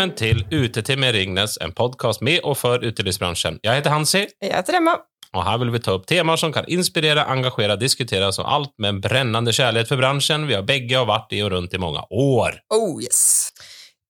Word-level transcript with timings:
Välkommen 0.00 0.16
till 0.16 0.46
Ute 0.50 0.96
med 0.96 1.12
Ringnes, 1.12 1.58
en 1.60 1.72
podcast 1.72 2.20
med 2.20 2.40
och 2.40 2.58
för 2.58 2.84
utelivsbranschen. 2.84 3.58
Jag 3.62 3.74
heter 3.74 3.90
Hansi 3.90 4.28
Jag 4.38 4.56
heter 4.56 4.74
Emma. 4.74 4.96
och 5.32 5.44
här 5.44 5.58
vill 5.58 5.70
vi 5.70 5.80
ta 5.80 5.90
upp 5.90 6.06
teman 6.06 6.38
som 6.38 6.52
kan 6.52 6.64
inspirera, 6.68 7.24
engagera, 7.24 7.76
diskuteras 7.76 8.38
och 8.38 8.52
allt 8.52 8.74
med 8.78 8.88
en 8.88 9.00
brännande 9.00 9.52
kärlek 9.52 9.88
för 9.88 9.96
branschen. 9.96 10.46
Vi 10.46 10.54
har 10.54 10.62
bägge 10.62 11.04
varit 11.04 11.32
i 11.32 11.42
och 11.42 11.50
runt 11.50 11.74
i 11.74 11.78
många 11.78 12.04
år. 12.10 12.50
Oh 12.74 13.02
yes. 13.02 13.48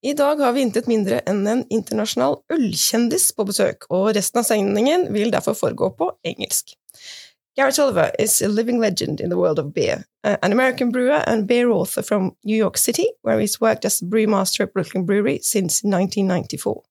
Idag 0.01 0.35
har 0.35 0.53
vi 0.53 0.61
inte 0.61 0.83
mindre 0.85 1.19
än 1.19 1.47
en 1.47 1.65
internationell 1.69 2.35
ölkändis 2.53 3.35
på 3.35 3.43
besök 3.43 3.77
och 3.89 4.13
resten 4.13 4.39
av 4.39 4.43
sändningen 4.43 5.13
vill 5.13 5.31
därför 5.31 5.53
föregå 5.53 5.89
på 5.89 6.11
engelsk. 6.23 6.73
Garrett 7.57 7.79
Oliver 7.79 8.11
is 8.17 8.41
a 8.41 8.47
living 8.47 8.79
legend 8.79 9.19
in 9.19 9.29
the 9.29 9.37
world 9.37 9.59
of 9.59 9.73
beer, 9.73 10.05
uh, 10.23 10.37
an 10.41 10.53
American 10.53 10.89
brewer 10.89 11.21
and 11.27 11.47
beer 11.47 11.69
author 11.69 12.01
from 12.01 12.35
New 12.45 12.55
York 12.55 12.77
City, 12.77 13.09
where 13.23 13.41
he's 13.41 13.59
worked 13.59 13.83
as 13.83 14.01
a 14.01 14.05
brewmaster 14.05 14.61
at 14.61 14.73
Brooklyn 14.73 15.05
Brewery 15.05 15.39
since 15.39 15.83
1994. 15.83 16.81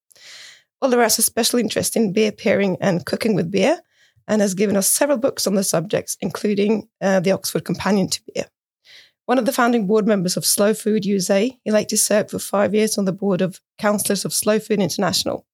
Oliver 0.83 1.03
has 1.03 1.19
a 1.19 1.23
special 1.23 1.59
interest 1.59 1.97
in 1.97 2.13
beer 2.13 2.31
pairing 2.31 2.77
and 2.81 3.07
cooking 3.07 3.35
with 3.35 3.51
beer, 3.51 3.81
and 4.29 4.43
has 4.43 4.55
given 4.55 4.77
us 4.77 4.89
several 4.89 5.19
books 5.19 5.47
on 5.47 5.55
the 5.55 5.65
subjects, 5.65 6.17
including 6.21 6.89
uh, 7.01 7.21
the 7.21 7.33
Oxford 7.33 7.65
Companion 7.65 8.09
to 8.09 8.21
Beer. 8.33 8.45
One 9.25 9.39
of 9.39 9.47
the 9.47 9.53
founding 9.53 9.87
board 9.87 10.07
members 10.07 10.37
of 10.37 10.45
Slow 10.45 10.75
Food 10.75 11.05
USA, 11.07 11.59
he 11.65 11.71
later 11.71 11.97
served 11.97 12.31
for 12.31 12.39
five 12.39 12.75
years 12.75 12.99
on 12.99 13.07
the 13.07 13.13
board 13.13 13.41
of 13.41 13.61
Councillors 13.79 14.25
of 14.25 14.35
Slow 14.35 14.59
Food 14.59 14.81
International. 14.81 15.47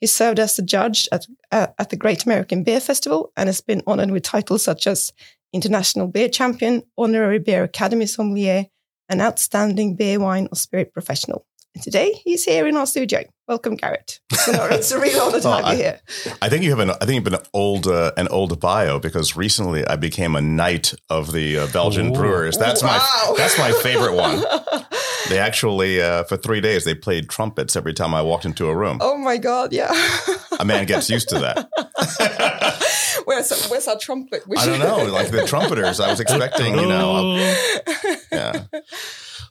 He 0.00 0.06
served 0.06 0.38
as 0.38 0.58
a 0.58 0.62
judge 0.62 1.08
at, 1.12 1.26
uh, 1.50 1.68
at 1.78 1.90
the 1.90 1.96
Great 1.96 2.24
American 2.24 2.62
Beer 2.62 2.80
Festival 2.80 3.32
and 3.36 3.48
has 3.48 3.60
been 3.60 3.82
honored 3.86 4.10
with 4.10 4.22
titles 4.22 4.62
such 4.62 4.86
as 4.86 5.12
International 5.52 6.06
Beer 6.06 6.28
Champion, 6.28 6.82
Honorary 6.96 7.38
Beer 7.38 7.64
Academy 7.64 8.06
Sommelier, 8.06 8.66
and 9.08 9.20
Outstanding 9.22 9.96
Beer, 9.96 10.20
Wine, 10.20 10.48
or 10.52 10.56
Spirit 10.56 10.92
Professional. 10.92 11.46
And 11.74 11.82
today 11.82 12.12
he's 12.24 12.44
here 12.44 12.66
in 12.66 12.76
our 12.76 12.86
studio. 12.86 13.22
Welcome, 13.46 13.76
Garrett. 13.76 14.20
It's, 14.32 14.48
it's 14.48 14.92
a 14.92 15.00
real 15.00 15.20
honor 15.22 15.40
to 15.40 15.48
have 15.50 15.60
you 15.60 15.64
I- 15.66 15.76
here. 15.76 16.00
I 16.42 16.48
think 16.48 16.64
you 16.64 16.70
have 16.70 16.78
an 16.80 16.90
I 16.90 17.04
think 17.06 17.24
you 17.26 17.30
have 17.32 17.40
an 17.40 17.46
old 17.54 17.86
uh, 17.86 18.12
an 18.16 18.28
old 18.28 18.58
bio 18.60 18.98
because 18.98 19.36
recently 19.36 19.86
I 19.86 19.96
became 19.96 20.34
a 20.36 20.40
knight 20.40 20.94
of 21.10 21.32
the 21.32 21.58
uh, 21.58 21.66
Belgian 21.72 22.08
Ooh. 22.08 22.12
brewers. 22.18 22.56
That's 22.58 22.82
Wow. 22.82 22.98
my 23.28 23.34
that's 23.36 23.58
my 23.58 23.72
favorite 23.82 24.14
one. 24.14 24.42
They 25.28 25.38
actually 25.38 26.00
uh, 26.00 26.24
for 26.24 26.36
three 26.36 26.60
days 26.60 26.84
they 26.84 26.94
played 26.94 27.28
trumpets 27.28 27.76
every 27.76 27.94
time 27.94 28.14
I 28.14 28.22
walked 28.22 28.44
into 28.44 28.68
a 28.68 28.76
room. 28.76 28.98
oh 29.00 29.16
my 29.16 29.36
God, 29.36 29.72
yeah. 29.72 29.92
A 30.58 30.64
man 30.64 30.86
gets 30.86 31.08
used 31.10 31.28
to 31.30 31.38
that. 31.38 31.68
where's, 33.24 33.68
where's 33.68 33.88
our 33.88 33.98
trumpet? 33.98 34.46
We 34.48 34.56
I 34.56 34.66
don't 34.66 34.78
know, 34.78 35.04
like 35.12 35.30
the 35.30 35.46
trumpeters. 35.46 36.00
I 36.00 36.10
was 36.10 36.20
expecting, 36.20 36.74
you 36.78 36.86
know, 36.86 37.36
yeah. 38.32 38.64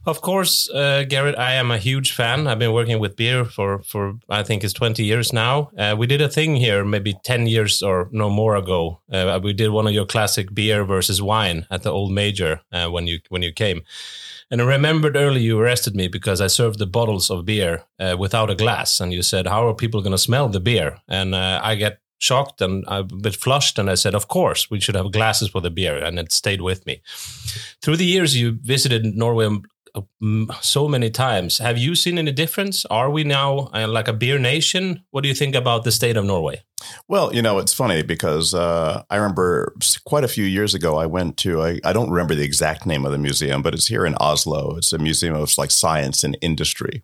Of 0.06 0.22
course, 0.22 0.70
uh, 0.70 1.04
Garrett, 1.04 1.38
I 1.38 1.54
am 1.56 1.70
a 1.70 1.78
huge 1.78 2.14
fan. 2.14 2.48
I've 2.48 2.60
been 2.60 2.72
working 2.72 2.98
with 3.00 3.18
beer 3.18 3.44
for, 3.44 3.80
for 3.84 4.18
I 4.30 4.42
think 4.42 4.64
it's 4.64 4.72
20 4.72 5.04
years 5.04 5.34
now. 5.34 5.70
Uh, 5.78 5.96
we 5.98 6.08
did 6.08 6.22
a 6.22 6.30
thing 6.30 6.56
here 6.56 6.86
maybe 6.86 7.14
10 7.26 7.48
years 7.48 7.84
or 7.84 8.08
no 8.14 8.30
more 8.30 8.56
ago. 8.56 9.02
Uh, 9.12 9.38
we 9.44 9.52
did 9.52 9.72
one 9.72 9.86
of 9.86 9.92
your 9.92 10.06
classic 10.06 10.54
beer 10.54 10.86
versus 10.86 11.22
wine 11.22 11.68
at 11.70 11.84
the 11.84 11.92
old 11.92 12.14
major 12.14 12.62
uh, 12.72 12.88
when 12.88 13.06
you 13.06 13.20
when 13.28 13.42
you 13.42 13.52
came. 13.52 13.82
And 14.50 14.62
I 14.62 14.66
remembered 14.66 15.18
early 15.18 15.42
you 15.42 15.60
arrested 15.60 15.96
me 15.96 16.08
because 16.08 16.40
I 16.40 16.48
served 16.48 16.80
the 16.80 16.86
bottles 16.86 17.30
of 17.30 17.46
beer 17.46 17.84
uh, 18.00 18.16
without 18.18 18.50
a 18.50 18.56
glass. 18.56 19.00
And 19.00 19.12
you 19.12 19.22
said, 19.22 19.48
How 19.48 19.68
are 19.68 19.74
people 19.74 20.02
going 20.02 20.12
to 20.12 20.18
smell 20.18 20.48
the 20.48 20.62
beer? 20.62 21.00
And 21.08 21.36
uh, 21.36 21.60
I 21.62 21.76
get 21.76 22.00
shocked 22.20 22.62
and 22.62 22.86
a 22.88 23.04
bit 23.04 23.36
flushed. 23.36 23.78
And 23.78 23.90
I 23.90 23.96
said, 23.96 24.16
Of 24.16 24.30
course, 24.30 24.70
we 24.70 24.80
should 24.80 24.96
have 24.96 25.12
glasses 25.12 25.50
for 25.50 25.62
the 25.62 25.70
beer. 25.70 25.98
And 25.98 26.18
it 26.18 26.32
stayed 26.32 26.62
with 26.62 26.86
me. 26.86 27.02
Through 27.82 27.98
the 27.98 28.06
years, 28.06 28.38
you 28.38 28.58
visited 28.62 29.06
Norway 29.06 29.50
so 30.62 30.88
many 30.88 31.10
times. 31.10 31.58
Have 31.60 31.78
you 31.78 31.96
seen 31.96 32.18
any 32.18 32.32
difference? 32.32 32.86
Are 32.86 33.10
we 33.10 33.24
now 33.24 33.70
uh, 33.74 33.88
like 33.88 34.08
a 34.08 34.14
beer 34.14 34.40
nation? 34.40 35.04
What 35.12 35.22
do 35.22 35.30
you 35.30 35.36
think 35.36 35.56
about 35.56 35.84
the 35.84 35.92
state 35.92 36.18
of 36.18 36.26
Norway? 36.26 36.64
Well, 37.08 37.34
you 37.34 37.42
know, 37.42 37.58
it's 37.58 37.74
funny 37.74 38.04
because 38.04 38.54
uh, 38.54 39.04
I 39.10 39.16
remember 39.16 39.74
quite 40.06 40.24
a 40.24 40.28
few 40.28 40.46
years 40.46 40.74
ago, 40.76 40.98
I 40.98 41.06
went 41.06 41.38
to, 41.38 41.62
I, 41.62 41.80
I 41.84 41.94
don't 41.94 42.10
remember 42.10 42.36
the 42.36 42.44
exact 42.44 42.86
name 42.86 43.06
of 43.06 43.12
the 43.12 43.18
museum, 43.18 43.62
but 43.62 43.74
it's 43.74 43.88
here 43.88 44.06
in 44.06 44.16
Oslo. 44.20 44.76
It's 44.78 44.94
a 44.94 45.00
museum 45.00 45.36
of 45.36 45.58
like 45.58 45.72
science 45.72 46.24
and 46.24 46.38
industry. 46.42 47.04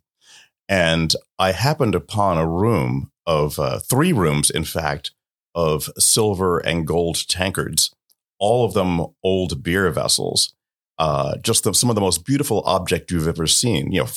And 0.69 1.13
I 1.39 1.51
happened 1.51 1.95
upon 1.95 2.37
a 2.37 2.47
room 2.47 3.11
of 3.25 3.59
uh, 3.59 3.79
three 3.79 4.13
rooms, 4.13 4.49
in 4.49 4.63
fact, 4.63 5.11
of 5.55 5.89
silver 5.97 6.59
and 6.59 6.87
gold 6.87 7.27
tankards, 7.27 7.93
all 8.39 8.65
of 8.65 8.73
them 8.73 9.05
old 9.23 9.63
beer 9.63 9.89
vessels. 9.91 10.53
Uh, 10.99 11.37
just 11.37 11.63
the, 11.63 11.73
some 11.73 11.89
of 11.89 11.95
the 11.95 12.01
most 12.01 12.25
beautiful 12.25 12.61
object 12.65 13.11
you've 13.11 13.27
ever 13.27 13.47
seen, 13.47 13.91
you 13.91 14.01
know, 14.01 14.07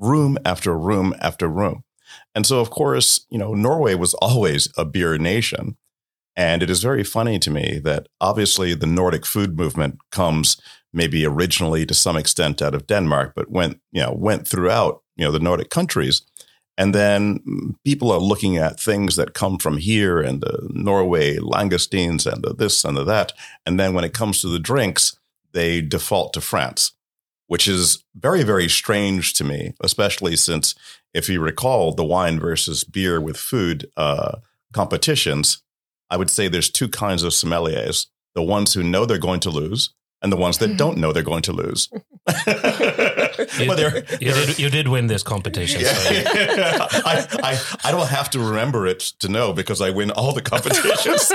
room 0.00 0.36
after 0.44 0.76
room 0.76 1.14
after 1.20 1.48
room. 1.48 1.84
And 2.34 2.46
so, 2.46 2.60
of 2.60 2.70
course, 2.70 3.26
you 3.30 3.38
know, 3.38 3.54
Norway 3.54 3.94
was 3.94 4.14
always 4.22 4.68
a 4.76 4.84
beer 4.84 5.18
nation. 5.18 5.76
And 6.36 6.62
it 6.62 6.70
is 6.70 6.82
very 6.82 7.04
funny 7.04 7.38
to 7.38 7.50
me 7.50 7.80
that 7.84 8.08
obviously 8.20 8.74
the 8.74 8.86
Nordic 8.86 9.24
food 9.24 9.56
movement 9.56 9.98
comes 10.10 10.60
maybe 10.92 11.24
originally 11.24 11.86
to 11.86 11.94
some 11.94 12.16
extent 12.16 12.62
out 12.62 12.74
of 12.74 12.86
Denmark, 12.86 13.34
but 13.36 13.50
went, 13.50 13.80
you 13.92 14.00
know, 14.00 14.12
went 14.12 14.46
throughout, 14.46 15.02
you 15.16 15.24
know, 15.24 15.32
the 15.32 15.40
Nordic 15.40 15.70
countries. 15.70 16.22
And 16.76 16.94
then 16.94 17.40
mm, 17.40 17.74
people 17.84 18.10
are 18.10 18.18
looking 18.18 18.56
at 18.56 18.80
things 18.80 19.16
that 19.16 19.34
come 19.34 19.58
from 19.58 19.78
here 19.78 20.20
and 20.20 20.40
the 20.40 20.68
Norway 20.70 21.36
langoustines 21.36 22.30
and 22.30 22.42
the 22.42 22.54
this 22.54 22.84
and 22.84 22.96
the 22.96 23.04
that. 23.04 23.32
And 23.66 23.78
then 23.78 23.94
when 23.94 24.04
it 24.04 24.12
comes 24.12 24.40
to 24.40 24.48
the 24.48 24.58
drinks, 24.58 25.16
they 25.54 25.80
default 25.80 26.32
to 26.34 26.40
France, 26.40 26.92
which 27.46 27.66
is 27.66 28.04
very, 28.14 28.42
very 28.42 28.68
strange 28.68 29.32
to 29.34 29.44
me, 29.44 29.72
especially 29.80 30.36
since 30.36 30.74
if 31.14 31.28
you 31.28 31.40
recall 31.40 31.92
the 31.92 32.04
wine 32.04 32.38
versus 32.40 32.84
beer 32.84 33.20
with 33.20 33.36
food 33.36 33.88
uh, 33.96 34.38
competitions, 34.72 35.62
I 36.10 36.16
would 36.16 36.28
say 36.30 36.48
there's 36.48 36.70
two 36.70 36.88
kinds 36.88 37.22
of 37.22 37.32
sommeliers 37.32 38.06
the 38.34 38.42
ones 38.42 38.74
who 38.74 38.82
know 38.82 39.06
they're 39.06 39.16
going 39.18 39.38
to 39.40 39.50
lose 39.50 39.90
and 40.20 40.32
the 40.32 40.36
ones 40.36 40.58
that 40.58 40.76
don't 40.76 40.98
know 40.98 41.12
they're 41.12 41.22
going 41.22 41.42
to 41.42 41.52
lose. 41.52 41.88
You, 43.58 43.66
But 43.66 43.76
they're- 43.76 44.04
you 44.20 44.32
they're- 44.32 44.46
did, 44.46 44.58
you 44.58 44.70
did 44.70 44.88
win 44.88 45.06
this 45.08 45.22
competition. 45.22 45.84
so- 45.84 46.12
yeah. 46.12 46.26
I, 46.90 47.26
I, 47.42 47.88
I 47.88 47.90
don't 47.90 48.08
have 48.08 48.30
to 48.30 48.38
remember 48.38 48.86
it 48.86 49.00
to 49.20 49.28
know 49.28 49.52
because 49.52 49.80
I 49.80 49.90
win 49.90 50.10
all 50.12 50.32
the 50.32 50.40
competitions. 50.42 51.30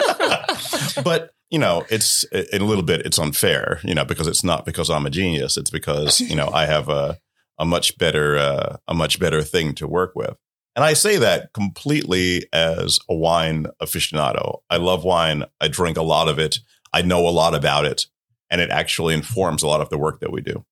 but, 1.03 1.31
you 1.49 1.59
know, 1.59 1.85
it's 1.89 2.23
in 2.25 2.61
a 2.61 2.65
little 2.65 2.83
bit, 2.83 3.05
it's 3.05 3.19
unfair, 3.19 3.79
you 3.83 3.95
know, 3.95 4.05
because 4.05 4.27
it's 4.27 4.43
not 4.43 4.65
because 4.65 4.89
I'm 4.89 5.05
a 5.05 5.09
genius. 5.09 5.57
It's 5.57 5.71
because, 5.71 6.21
you 6.21 6.35
know, 6.35 6.49
I 6.53 6.65
have 6.65 6.89
a, 6.89 7.17
a 7.57 7.65
much 7.65 7.97
better, 7.97 8.37
uh, 8.37 8.77
a 8.87 8.93
much 8.93 9.19
better 9.19 9.41
thing 9.41 9.73
to 9.75 9.87
work 9.87 10.13
with. 10.15 10.37
And 10.75 10.85
I 10.85 10.93
say 10.93 11.17
that 11.17 11.51
completely 11.53 12.45
as 12.53 12.99
a 13.09 13.15
wine 13.15 13.67
aficionado. 13.81 14.59
I 14.69 14.77
love 14.77 15.03
wine. 15.03 15.43
I 15.59 15.67
drink 15.67 15.97
a 15.97 16.03
lot 16.03 16.29
of 16.29 16.39
it. 16.39 16.59
I 16.93 17.01
know 17.01 17.27
a 17.27 17.31
lot 17.31 17.55
about 17.55 17.85
it. 17.85 18.05
And 18.51 18.61
it 18.61 18.69
actually 18.69 19.13
informs 19.13 19.63
a 19.63 19.67
lot 19.67 19.81
of 19.81 19.89
the 19.89 19.97
work 19.97 20.19
that 20.21 20.31
we 20.31 20.41
do. 20.41 20.65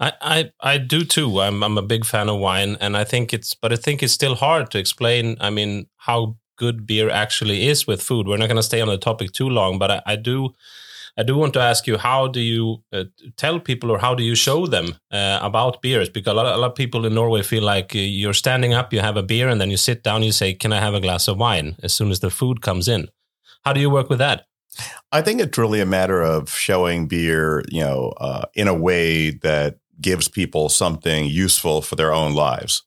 I, 0.00 0.12
I, 0.20 0.52
I 0.60 0.78
do 0.78 1.04
too. 1.04 1.40
I'm 1.40 1.62
I'm 1.62 1.78
a 1.78 1.82
big 1.82 2.04
fan 2.04 2.28
of 2.28 2.40
wine, 2.40 2.76
and 2.80 2.96
I 2.96 3.04
think 3.04 3.32
it's 3.32 3.54
but 3.54 3.72
I 3.72 3.76
think 3.76 4.02
it's 4.02 4.12
still 4.12 4.34
hard 4.34 4.72
to 4.72 4.78
explain. 4.78 5.36
I 5.40 5.50
mean, 5.50 5.86
how 5.98 6.36
good 6.62 6.86
beer 6.86 7.08
actually 7.24 7.58
is 7.72 7.86
with 7.88 8.00
food. 8.08 8.26
We're 8.26 8.42
not 8.42 8.50
going 8.52 8.64
to 8.64 8.70
stay 8.72 8.80
on 8.80 8.92
the 8.94 8.98
topic 9.08 9.28
too 9.32 9.50
long, 9.58 9.78
but 9.82 9.90
I, 9.96 9.98
I 10.14 10.16
do. 10.30 10.36
I 11.20 11.22
do 11.28 11.36
want 11.36 11.52
to 11.54 11.60
ask 11.60 11.86
you, 11.86 11.98
how 11.98 12.28
do 12.36 12.40
you 12.40 12.64
uh, 12.90 13.04
tell 13.36 13.60
people 13.60 13.90
or 13.90 13.98
how 13.98 14.14
do 14.14 14.22
you 14.22 14.34
show 14.34 14.66
them 14.66 14.86
uh, 15.10 15.38
about 15.42 15.82
beers? 15.82 16.08
Because 16.08 16.32
a 16.32 16.36
lot, 16.38 16.46
a 16.46 16.56
lot 16.56 16.70
of 16.70 16.74
people 16.74 17.04
in 17.04 17.14
Norway 17.14 17.42
feel 17.42 17.64
like 17.74 17.94
uh, 17.94 17.98
you're 17.98 18.40
standing 18.44 18.72
up, 18.72 18.94
you 18.94 19.00
have 19.00 19.18
a 19.18 19.22
beer, 19.22 19.48
and 19.50 19.60
then 19.60 19.70
you 19.70 19.76
sit 19.76 20.02
down, 20.02 20.22
you 20.22 20.32
say, 20.32 20.54
Can 20.54 20.72
I 20.72 20.80
have 20.80 20.94
a 20.94 21.02
glass 21.06 21.28
of 21.28 21.36
wine 21.36 21.76
as 21.82 21.92
soon 21.92 22.10
as 22.10 22.20
the 22.20 22.30
food 22.30 22.62
comes 22.62 22.88
in? 22.88 23.08
How 23.64 23.72
do 23.74 23.80
you 23.80 23.90
work 23.90 24.08
with 24.08 24.20
that? 24.20 24.46
I 25.10 25.20
think 25.20 25.40
it's 25.40 25.58
really 25.58 25.80
a 25.80 25.92
matter 25.98 26.22
of 26.22 26.48
showing 26.48 27.08
beer, 27.08 27.62
you 27.68 27.82
know, 27.82 28.14
uh, 28.16 28.44
in 28.54 28.68
a 28.68 28.80
way 28.88 29.32
that 29.42 29.76
gives 30.00 30.28
people 30.28 30.68
something 30.70 31.26
useful 31.26 31.82
for 31.82 31.96
their 31.96 32.14
own 32.14 32.32
lives. 32.34 32.84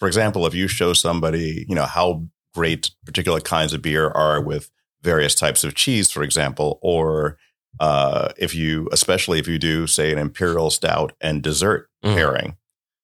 For 0.00 0.08
example, 0.08 0.46
if 0.46 0.54
you 0.54 0.66
show 0.68 0.94
somebody, 0.94 1.64
you 1.68 1.76
know, 1.76 1.86
how 1.86 2.24
great 2.54 2.90
particular 3.04 3.40
kinds 3.40 3.72
of 3.72 3.82
beer 3.82 4.08
are 4.08 4.40
with 4.40 4.70
various 5.02 5.34
types 5.34 5.64
of 5.64 5.74
cheese, 5.74 6.10
for 6.10 6.22
example, 6.22 6.78
or 6.82 7.38
uh, 7.80 8.30
if 8.36 8.54
you, 8.54 8.88
especially 8.92 9.38
if 9.38 9.46
you 9.46 9.58
do, 9.58 9.86
say, 9.86 10.10
an 10.10 10.18
imperial 10.18 10.70
stout 10.70 11.12
and 11.20 11.42
dessert 11.42 11.88
Mm. 12.04 12.14
pairing, 12.14 12.56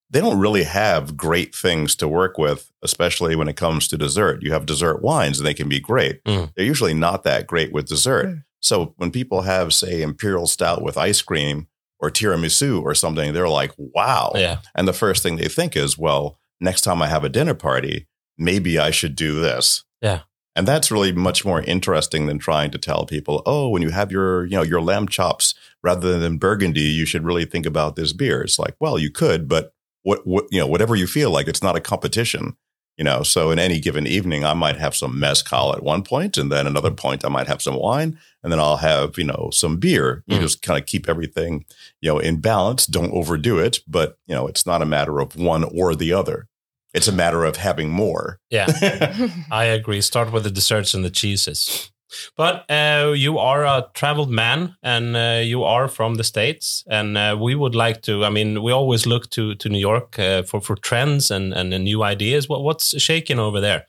they 0.09 0.21
don't 0.21 0.39
really 0.39 0.63
have 0.63 1.17
great 1.17 1.53
things 1.53 1.97
to 1.97 2.07
work 2.07 2.39
with, 2.39 2.71
especially 2.83 3.35
when 3.35 3.49
it 3.49 3.57
comes 3.57 3.89
to 3.89 3.99
dessert. 3.99 4.41
You 4.41 4.53
have 4.53 4.67
dessert 4.67 5.03
wines 5.03 5.39
and 5.39 5.47
they 5.47 5.55
can 5.55 5.69
be 5.69 5.81
great. 5.81 6.23
Mm. 6.25 6.53
They're 6.55 6.65
usually 6.65 6.95
not 6.95 7.25
that 7.25 7.49
great 7.49 7.73
with 7.73 7.89
dessert. 7.89 8.27
Mm. 8.27 8.45
So 8.61 8.95
when 8.99 9.11
people 9.11 9.43
have, 9.43 9.75
say, 9.75 10.01
imperial 10.01 10.47
stout 10.47 10.81
with 10.83 10.97
ice 10.97 11.23
cream 11.23 11.67
or 11.99 12.09
tiramisu 12.09 12.81
or 12.83 12.95
something, 12.95 13.33
they're 13.33 13.49
like, 13.49 13.73
wow. 13.77 14.31
Yeah. 14.37 14.59
And 14.77 14.87
the 14.87 14.93
first 14.93 15.25
thing 15.25 15.37
they 15.37 15.49
think 15.49 15.77
is, 15.77 15.99
well, 15.99 16.39
next 16.61 16.83
time 16.83 17.03
I 17.03 17.09
have 17.09 17.25
a 17.25 17.29
dinner 17.29 17.55
party, 17.55 18.07
maybe 18.39 18.79
I 18.79 18.91
should 18.91 19.15
do 19.17 19.41
this. 19.41 19.85
Yeah. 20.01 20.21
And 20.57 20.69
that's 20.69 20.91
really 20.91 21.11
much 21.13 21.45
more 21.45 21.63
interesting 21.63 22.27
than 22.27 22.39
trying 22.39 22.71
to 22.71 22.79
tell 22.79 23.07
people, 23.07 23.43
oh, 23.45 23.69
when 23.69 23.83
you 23.83 23.91
have 23.91 24.13
your, 24.13 24.45
you 24.47 24.57
know, 24.57 24.63
your 24.63 24.81
lamb 24.81 25.09
chops 25.09 25.55
rather 25.83 26.19
than 26.19 26.39
burgundy, 26.39 26.83
you 26.83 27.05
should 27.07 27.25
really 27.25 27.45
think 27.45 27.67
about 27.67 27.97
this 27.97 28.13
beer. 28.13 28.43
It's 28.43 28.59
like, 28.59 28.77
well, 28.79 28.97
you 28.99 29.11
could, 29.11 29.49
but 29.49 29.75
what, 30.05 30.25
what, 30.27 30.45
you 30.53 30.61
know, 30.61 30.67
whatever 30.69 30.95
you 30.95 31.09
feel 31.09 31.31
like, 31.31 31.49
it's 31.49 31.63
not 31.63 31.77
a 31.77 31.81
competition. 31.81 32.57
You 32.97 33.03
know, 33.03 33.25
so 33.25 33.51
in 33.51 33.59
any 33.59 33.81
given 33.81 34.07
evening, 34.07 34.45
I 34.45 34.55
might 34.55 34.77
have 34.77 34.95
some 34.95 35.19
mezcal 35.19 35.75
at 35.75 35.83
one 35.83 36.05
point, 36.05 36.37
and 36.39 36.53
then 36.53 36.65
another 36.69 36.93
point, 36.93 37.25
I 37.25 37.29
might 37.29 37.49
have 37.49 37.61
some 37.61 37.75
wine, 37.75 38.17
and 38.41 38.53
then 38.53 38.61
I'll 38.61 38.77
have 38.77 39.19
you 39.19 39.25
know 39.25 39.49
some 39.53 39.79
beer. 39.79 40.23
You 40.29 40.37
Mm. 40.39 40.43
just 40.43 40.63
kind 40.63 40.79
of 40.79 40.87
keep 40.87 41.09
everything 41.09 41.65
you 42.01 42.13
know 42.13 42.21
in 42.21 42.41
balance. 42.41 42.87
Don't 42.87 43.11
overdo 43.13 43.59
it, 43.59 43.81
but 43.89 44.17
you 44.29 44.35
know 44.37 44.47
it's 44.47 44.65
not 44.65 44.81
a 44.81 44.87
matter 44.87 45.19
of 45.19 45.35
one 45.35 45.65
or 45.65 45.97
the 45.97 46.13
other. 46.13 46.47
It's 46.95 47.09
a 47.09 47.13
matter 47.13 47.45
of 47.45 47.57
having 47.57 47.91
more. 47.91 48.39
Yeah, 48.51 48.67
I 49.51 49.65
agree. 49.65 50.01
Start 50.01 50.33
with 50.33 50.45
the 50.45 50.51
desserts 50.51 50.95
and 50.95 51.05
the 51.05 51.11
cheeses. 51.11 51.91
But 52.37 52.71
uh, 52.71 53.13
you 53.17 53.39
are 53.39 53.65
a 53.65 53.89
traveled 53.95 54.31
man, 54.31 54.77
and 54.83 55.17
uh, 55.17 55.41
you 55.43 55.65
are 55.65 55.89
from 55.89 56.15
the 56.15 56.25
states, 56.25 56.85
and 56.89 57.17
uh, 57.19 57.37
we 57.41 57.55
would 57.55 57.75
like 57.75 58.03
to. 58.03 58.25
I 58.25 58.31
mean, 58.31 58.63
we 58.63 58.73
always 58.73 59.07
look 59.07 59.31
to 59.31 59.55
to 59.57 59.69
New 59.69 59.79
York 59.79 60.19
uh, 60.19 60.43
for 60.43 60.61
for 60.61 60.77
trends 60.77 61.31
and 61.31 61.53
and 61.53 61.71
new 61.85 62.03
ideas. 62.03 62.49
What 62.49 62.63
what's 62.63 63.01
shaking 63.01 63.39
over 63.39 63.61
there? 63.61 63.87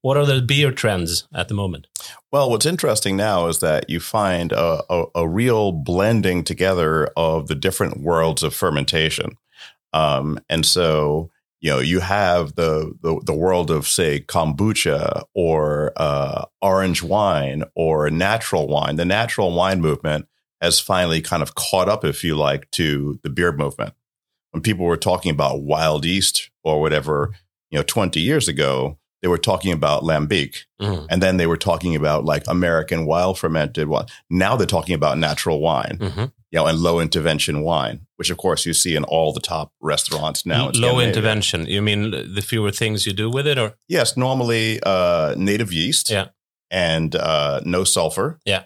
What 0.00 0.16
are 0.16 0.26
the 0.26 0.42
beer 0.42 0.72
trends 0.72 1.26
at 1.34 1.48
the 1.48 1.54
moment? 1.54 1.86
Well, 2.32 2.50
what's 2.50 2.66
interesting 2.66 3.16
now 3.16 3.48
is 3.48 3.58
that 3.58 3.90
you 3.90 4.00
find 4.00 4.52
a, 4.52 4.82
a, 4.88 5.04
a 5.14 5.28
real 5.28 5.72
blending 5.72 6.44
together 6.44 7.08
of 7.16 7.48
the 7.48 7.54
different 7.54 8.00
worlds 8.00 8.42
of 8.42 8.54
fermentation. 8.54 9.36
Um, 9.92 10.38
and 10.48 10.64
so, 10.66 11.30
you 11.60 11.70
know, 11.70 11.78
you 11.78 12.00
have 12.00 12.54
the, 12.54 12.94
the, 13.02 13.20
the 13.24 13.34
world 13.34 13.70
of, 13.70 13.86
say, 13.86 14.20
kombucha 14.20 15.24
or 15.34 15.92
uh, 15.96 16.44
orange 16.60 17.02
wine 17.02 17.64
or 17.74 18.10
natural 18.10 18.68
wine. 18.68 18.96
The 18.96 19.04
natural 19.04 19.52
wine 19.54 19.80
movement 19.80 20.26
has 20.60 20.80
finally 20.80 21.20
kind 21.20 21.42
of 21.42 21.54
caught 21.54 21.88
up, 21.88 22.04
if 22.04 22.22
you 22.22 22.36
like, 22.36 22.70
to 22.72 23.18
the 23.22 23.30
beer 23.30 23.52
movement. 23.52 23.94
When 24.50 24.62
people 24.62 24.84
were 24.86 24.96
talking 24.96 25.30
about 25.30 25.62
wild 25.62 26.04
yeast 26.04 26.50
or 26.62 26.80
whatever, 26.80 27.32
you 27.70 27.78
know, 27.78 27.82
20 27.82 28.20
years 28.20 28.48
ago, 28.48 28.98
they 29.22 29.28
were 29.28 29.38
talking 29.38 29.72
about 29.72 30.02
lambic. 30.02 30.64
Mm. 30.80 31.06
And 31.10 31.22
then 31.22 31.36
they 31.38 31.46
were 31.46 31.56
talking 31.56 31.96
about 31.96 32.24
like 32.24 32.44
American 32.46 33.06
wild 33.06 33.38
fermented 33.38 33.88
wine. 33.88 34.06
Now 34.30 34.56
they're 34.56 34.66
talking 34.66 34.94
about 34.94 35.18
natural 35.18 35.60
wine, 35.60 35.98
Mhm. 36.00 36.32
you 36.50 36.58
know, 36.58 36.66
and 36.66 36.78
low 36.78 37.00
intervention 37.00 37.62
wine, 37.62 38.06
which 38.16 38.30
of 38.30 38.36
course 38.36 38.66
you 38.66 38.74
see 38.74 38.94
in 38.94 39.04
all 39.04 39.32
the 39.32 39.40
top 39.40 39.72
restaurants 39.80 40.44
now. 40.44 40.68
in 40.68 40.80
Low 40.80 41.00
intervention. 41.00 41.66
You 41.66 41.82
mean 41.82 42.10
the 42.10 42.42
fewer 42.42 42.70
things 42.70 43.06
you 43.06 43.12
do 43.14 43.30
with 43.30 43.46
it, 43.46 43.58
or 43.58 43.74
Yes, 43.88 44.16
normally 44.16 44.80
uh, 44.84 45.34
native 45.36 45.72
yeast. 45.72 46.10
Yeah. 46.10 46.26
And 46.70 47.14
uh, 47.16 47.60
no 47.64 47.84
sulfur. 47.84 48.38
Yeah. 48.44 48.64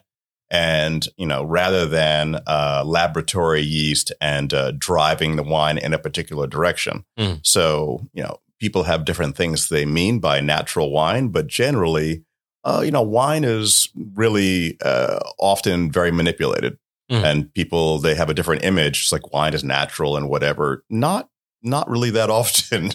And 0.50 1.06
you 1.16 1.26
know, 1.26 1.44
rather 1.44 1.86
than 1.86 2.40
uh, 2.46 2.82
laboratory 2.84 3.60
yeast 3.62 4.10
and 4.20 4.52
uh, 4.52 4.72
driving 4.76 5.36
the 5.36 5.44
wine 5.44 5.78
in 5.78 5.94
a 5.94 5.98
particular 5.98 6.48
direction. 6.48 7.04
Mm. 7.18 7.38
So 7.46 8.08
you 8.12 8.22
know, 8.24 8.40
people 8.60 8.84
have 8.84 9.04
different 9.04 9.36
things 9.36 9.68
they 9.68 9.84
mean 9.86 10.18
by 10.20 10.40
natural 10.40 10.90
wine, 10.92 11.28
but 11.28 11.46
generally, 11.48 12.22
uh, 12.64 12.82
you 12.84 12.90
know, 12.90 13.02
wine 13.02 13.42
is 13.42 13.88
really 14.14 14.76
uh, 14.84 15.18
often 15.38 15.90
very 15.90 16.10
manipulated, 16.10 16.78
Mm. 17.10 17.24
and 17.24 17.54
people 17.54 17.98
they 17.98 18.14
have 18.14 18.30
a 18.30 18.34
different 18.34 18.62
image. 18.62 19.00
It's 19.02 19.10
like 19.10 19.32
wine 19.32 19.52
is 19.52 19.64
natural 19.64 20.16
and 20.16 20.28
whatever. 20.28 20.84
Not 20.88 21.28
not 21.60 21.90
really 21.90 22.10
that 22.12 22.30
often. 22.40 22.92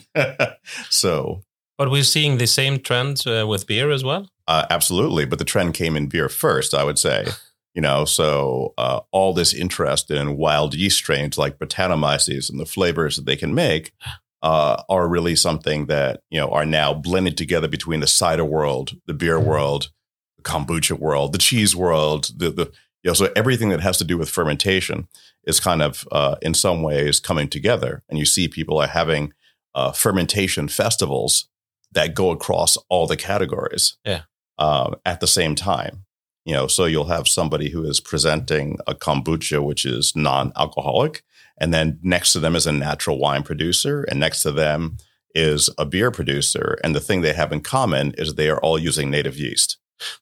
so 0.90 1.42
but 1.78 1.92
we're 1.92 2.04
seeing 2.04 2.38
the 2.38 2.48
same 2.48 2.80
trends 2.80 3.28
uh, 3.28 3.44
with 3.46 3.68
beer 3.68 3.92
as 3.92 4.04
well. 4.06 4.30
uh, 4.48 4.66
absolutely, 4.70 5.26
but 5.26 5.38
the 5.40 5.44
trend 5.46 5.74
came 5.74 5.98
in 5.98 6.08
beer 6.08 6.30
first, 6.30 6.74
I 6.74 6.84
would 6.84 7.00
say. 7.00 7.26
You 7.78 7.82
know, 7.82 8.06
so 8.06 8.74
uh, 8.78 9.02
all 9.12 9.34
this 9.34 9.54
interest 9.54 10.10
in 10.10 10.38
wild 10.38 10.74
yeast 10.74 10.96
strains 10.98 11.38
like 11.38 11.60
Brettanomyces 11.60 12.50
and 12.50 12.58
the 12.58 12.66
flavors 12.66 13.18
that 13.18 13.26
they 13.26 13.36
can 13.36 13.54
make 13.54 13.92
uh, 14.46 14.84
are 14.90 15.08
really 15.08 15.36
something 15.36 15.88
that 15.88 16.22
you 16.30 16.40
know 16.40 16.50
are 16.50 16.68
now 16.68 16.94
blended 16.94 17.36
together 17.36 17.68
between 17.68 18.00
the 18.00 18.08
cider 18.08 18.46
world, 18.46 18.96
the 19.08 19.14
beer 19.14 19.40
world, 19.40 19.90
the 20.38 20.44
kombucha 20.44 21.00
world, 21.00 21.34
the 21.34 21.40
cheese 21.40 21.76
world, 21.76 22.30
the 22.38 22.52
the 22.52 22.72
you 23.02 23.10
know, 23.10 23.16
so 23.16 23.32
everything 23.36 23.70
that 23.70 23.82
has 23.82 23.98
to 23.98 24.04
do 24.04 24.20
with 24.20 24.30
fermentation 24.30 25.08
is 25.46 25.60
kind 25.60 25.82
of 25.82 26.08
uh, 26.12 26.36
in 26.44 26.54
some 26.54 26.84
ways 26.84 27.20
coming 27.20 27.50
together, 27.50 28.04
and 28.08 28.20
you 28.20 28.26
see 28.26 28.48
people 28.48 28.78
are 28.78 28.88
having 28.88 29.34
uh, 29.74 29.92
fermentation 29.92 30.68
festivals 30.68 31.50
that 31.92 32.14
go 32.14 32.30
across 32.30 32.78
all 32.88 33.08
the 33.08 33.18
categories 33.18 33.98
um, 34.60 34.94
at 35.06 35.22
the 35.22 35.28
same 35.28 35.56
time. 35.56 36.06
You 36.46 36.54
know, 36.54 36.68
so 36.68 36.86
you'll 36.86 37.06
have 37.06 37.28
somebody 37.28 37.72
who 37.72 37.84
is 37.84 38.00
presenting 38.00 38.78
a 38.86 38.94
kombucha, 38.94 39.64
which 39.64 39.86
is 39.86 40.16
non-alcoholic, 40.16 41.24
and 41.58 41.74
then 41.74 42.00
next 42.02 42.34
to 42.34 42.40
them 42.40 42.56
is 42.56 42.68
a 42.68 42.72
natural 42.72 43.20
wine 43.20 43.44
producer, 43.44 44.04
and 44.04 44.20
next 44.20 44.42
to 44.44 44.52
them 44.52 44.98
is 45.34 45.70
a 45.78 45.86
beer 45.86 46.12
producer. 46.12 46.78
And 46.84 46.96
the 46.96 47.02
thing 47.02 47.22
they 47.22 47.34
have 47.34 47.52
in 47.52 47.62
common 47.62 48.14
is 48.18 48.34
they 48.34 48.50
are 48.50 48.60
all 48.60 48.80
using 48.80 49.10
native 49.10 49.38
yeast. 49.38 49.78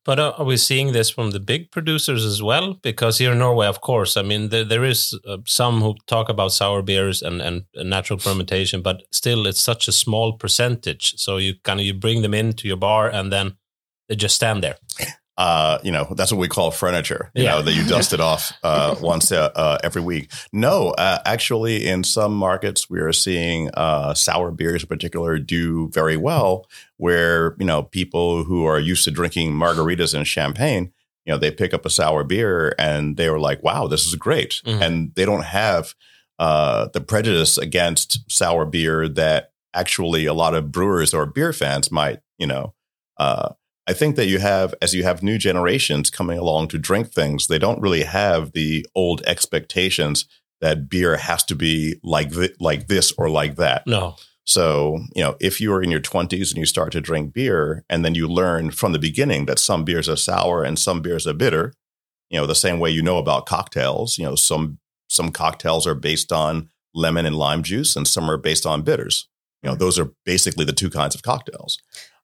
But 0.06 0.20
uh, 0.20 0.34
are 0.38 0.46
we 0.46 0.58
seeing 0.58 0.92
this 0.92 1.10
from 1.10 1.32
the 1.32 1.40
big 1.40 1.72
producers 1.72 2.26
as 2.26 2.42
well? 2.42 2.76
Because 2.76 3.18
here 3.18 3.32
in 3.32 3.40
Norway, 3.40 3.68
of 3.68 3.82
course, 3.82 4.16
I 4.18 4.22
mean, 4.22 4.50
there, 4.50 4.64
there 4.64 4.84
is 4.84 5.18
uh, 5.28 5.38
some 5.46 5.82
who 5.82 5.96
talk 6.06 6.30
about 6.30 6.52
sour 6.52 6.82
beers 6.82 7.22
and, 7.22 7.42
and 7.42 7.66
natural 7.76 8.20
fermentation, 8.20 8.82
but 8.82 9.04
still, 9.12 9.48
it's 9.48 9.62
such 9.62 9.88
a 9.88 9.92
small 9.92 10.34
percentage. 10.34 11.16
So 11.18 11.38
you 11.38 11.56
kind 11.64 11.80
of 11.80 11.86
you 11.86 11.94
bring 11.94 12.22
them 12.22 12.34
into 12.34 12.68
your 12.68 12.78
bar, 12.78 13.10
and 13.10 13.32
then 13.32 13.58
they 14.08 14.16
just 14.16 14.36
stand 14.36 14.64
there. 14.64 14.78
Uh, 15.38 15.80
you 15.84 15.92
know, 15.92 16.14
that's 16.16 16.32
what 16.32 16.38
we 16.40 16.48
call 16.48 16.70
furniture, 16.72 17.32
you 17.34 17.44
Yeah. 17.44 17.52
know, 17.56 17.62
that 17.64 17.74
you 17.74 17.84
dust 17.88 18.14
it 18.14 18.20
off 18.30 18.54
uh, 18.64 18.96
once 19.02 19.32
uh, 19.32 19.50
uh, 19.56 19.78
every 19.84 20.02
week. 20.02 20.32
No, 20.52 20.90
uh, 20.92 21.20
actually, 21.26 21.88
in 21.88 22.04
some 22.04 22.36
markets, 22.36 22.90
we 22.90 23.00
are 23.00 23.12
seeing 23.14 23.70
uh, 23.74 24.14
sour 24.14 24.52
beers 24.52 24.84
in 24.84 24.88
particular 24.88 25.40
do 25.40 25.90
very 25.90 26.18
well, 26.18 26.68
where, 26.98 27.56
you 27.60 27.66
know, 27.66 27.84
people 27.84 28.44
who 28.44 28.66
are 28.66 28.80
used 28.80 29.04
to 29.06 29.12
drinking 29.12 29.54
margaritas 29.54 30.14
and 30.14 30.28
champagne, 30.28 30.92
you 31.26 31.34
know, 31.34 31.40
they 31.40 31.50
pick 31.52 31.74
up 31.74 31.86
a 31.86 31.90
sour 31.90 32.24
beer 32.24 32.76
and 32.78 33.18
they 33.18 33.30
were 33.30 33.40
like, 33.40 33.64
wow, 33.64 33.88
this 33.88 34.06
is 34.06 34.14
great. 34.16 34.62
Mhm. 34.66 34.82
And 34.82 35.16
they 35.16 35.26
don't 35.26 35.46
have 35.46 35.96
uh, 36.38 36.90
the 36.94 37.02
prejudice 37.02 37.58
against 37.58 38.30
sour 38.30 38.66
beer 38.66 39.08
that 39.08 39.52
actually 39.74 40.26
a 40.26 40.34
lot 40.34 40.54
of 40.54 40.72
brewers 40.72 41.14
or 41.14 41.26
beer 41.26 41.54
fans 41.54 41.92
might, 41.92 42.20
you 42.38 42.46
know, 42.46 42.74
uh, 43.18 43.50
I 43.88 43.94
think 43.94 44.16
that 44.16 44.28
you 44.28 44.40
have, 44.40 44.74
as 44.82 44.94
you 44.94 45.04
have 45.04 45.24
new 45.24 45.38
generations 45.38 46.10
coming 46.10 46.38
along 46.40 46.70
to 46.70 46.78
drink 46.78 47.12
things, 47.12 47.48
they 47.48 47.60
don't 47.60 47.82
really 47.82 48.04
have 48.04 48.54
the 48.54 48.86
old 48.96 49.22
expectations 49.26 50.26
that 50.62 50.88
beer 50.88 51.18
has 51.18 51.44
to 51.44 51.56
be 51.56 52.00
like 52.04 52.32
thi- 52.32 52.56
like 52.60 52.88
this 52.88 53.12
or 53.18 53.30
like 53.30 53.58
that. 53.58 53.86
No. 53.86 54.16
So, 54.46 55.00
you 55.16 55.24
know, 55.24 55.36
if 55.40 55.60
you 55.60 55.74
are 55.74 55.82
in 55.82 55.92
your 55.92 56.00
20s 56.00 56.50
and 56.50 56.58
you 56.58 56.66
start 56.66 56.92
to 56.94 57.02
drink 57.02 57.34
beer 57.34 57.84
and 57.90 58.04
then 58.04 58.16
you 58.16 58.28
learn 58.28 58.72
from 58.72 58.92
the 58.92 59.00
beginning 59.00 59.46
that 59.46 59.60
some 59.60 59.84
beers 59.84 60.10
are 60.10 60.18
sour 60.18 60.64
and 60.64 60.78
some 60.78 61.02
beers 61.02 61.26
are 61.28 61.34
bitter, 61.34 61.74
you 62.30 62.40
know, 62.40 62.48
the 62.48 62.56
same 62.56 62.80
way 62.80 62.90
you 62.90 63.02
know 63.02 63.18
about 63.18 63.46
cocktails, 63.46 64.18
you 64.18 64.26
know, 64.26 64.36
some 64.36 64.80
some 65.10 65.32
cocktails 65.32 65.86
are 65.86 65.96
based 65.96 66.32
on 66.32 66.70
lemon 66.96 67.26
and 67.26 67.36
lime 67.36 67.64
juice 67.64 67.96
and 67.96 68.08
some 68.08 68.30
are 68.30 68.38
based 68.38 68.66
on 68.66 68.82
bitters. 68.82 69.28
You 69.62 69.70
know, 69.70 69.76
those 69.76 70.00
are 70.00 70.12
basically 70.26 70.66
the 70.66 70.74
two 70.74 70.90
kinds 70.90 71.16
of 71.16 71.24
cocktails. 71.24 71.78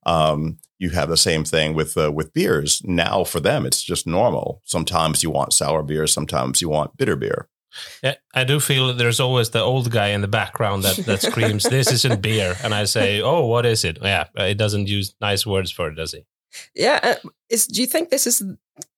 Um, 0.05 0.57
you 0.79 0.91
have 0.91 1.09
the 1.09 1.17
same 1.17 1.43
thing 1.43 1.75
with 1.75 1.97
uh, 1.97 2.11
with 2.11 2.33
beers. 2.33 2.81
Now 2.83 3.23
for 3.23 3.39
them, 3.39 3.65
it's 3.65 3.83
just 3.83 4.07
normal. 4.07 4.61
Sometimes 4.65 5.21
you 5.21 5.29
want 5.29 5.53
sour 5.53 5.83
beer, 5.83 6.07
sometimes 6.07 6.61
you 6.61 6.69
want 6.69 6.97
bitter 6.97 7.15
beer. 7.15 7.47
Yeah, 8.01 8.15
I 8.33 8.45
do 8.45 8.59
feel 8.59 8.87
that 8.87 8.97
there's 8.97 9.19
always 9.19 9.51
the 9.51 9.61
old 9.61 9.91
guy 9.91 10.07
in 10.07 10.21
the 10.21 10.27
background 10.27 10.83
that, 10.83 11.05
that 11.05 11.21
screams, 11.21 11.63
This 11.63 11.91
isn't 11.91 12.21
beer. 12.21 12.55
And 12.63 12.73
I 12.73 12.85
say, 12.85 13.21
Oh, 13.21 13.45
what 13.45 13.65
is 13.65 13.83
it? 13.83 13.99
Yeah, 14.01 14.25
it 14.35 14.57
doesn't 14.57 14.87
use 14.87 15.13
nice 15.21 15.45
words 15.45 15.69
for 15.69 15.89
it, 15.89 15.95
does 15.95 16.13
he? 16.13 16.25
Yeah, 16.73 16.99
uh, 17.03 17.29
is 17.49 17.67
do 17.67 17.81
you 17.81 17.87
think 17.87 18.09
this 18.09 18.25
is 18.25 18.41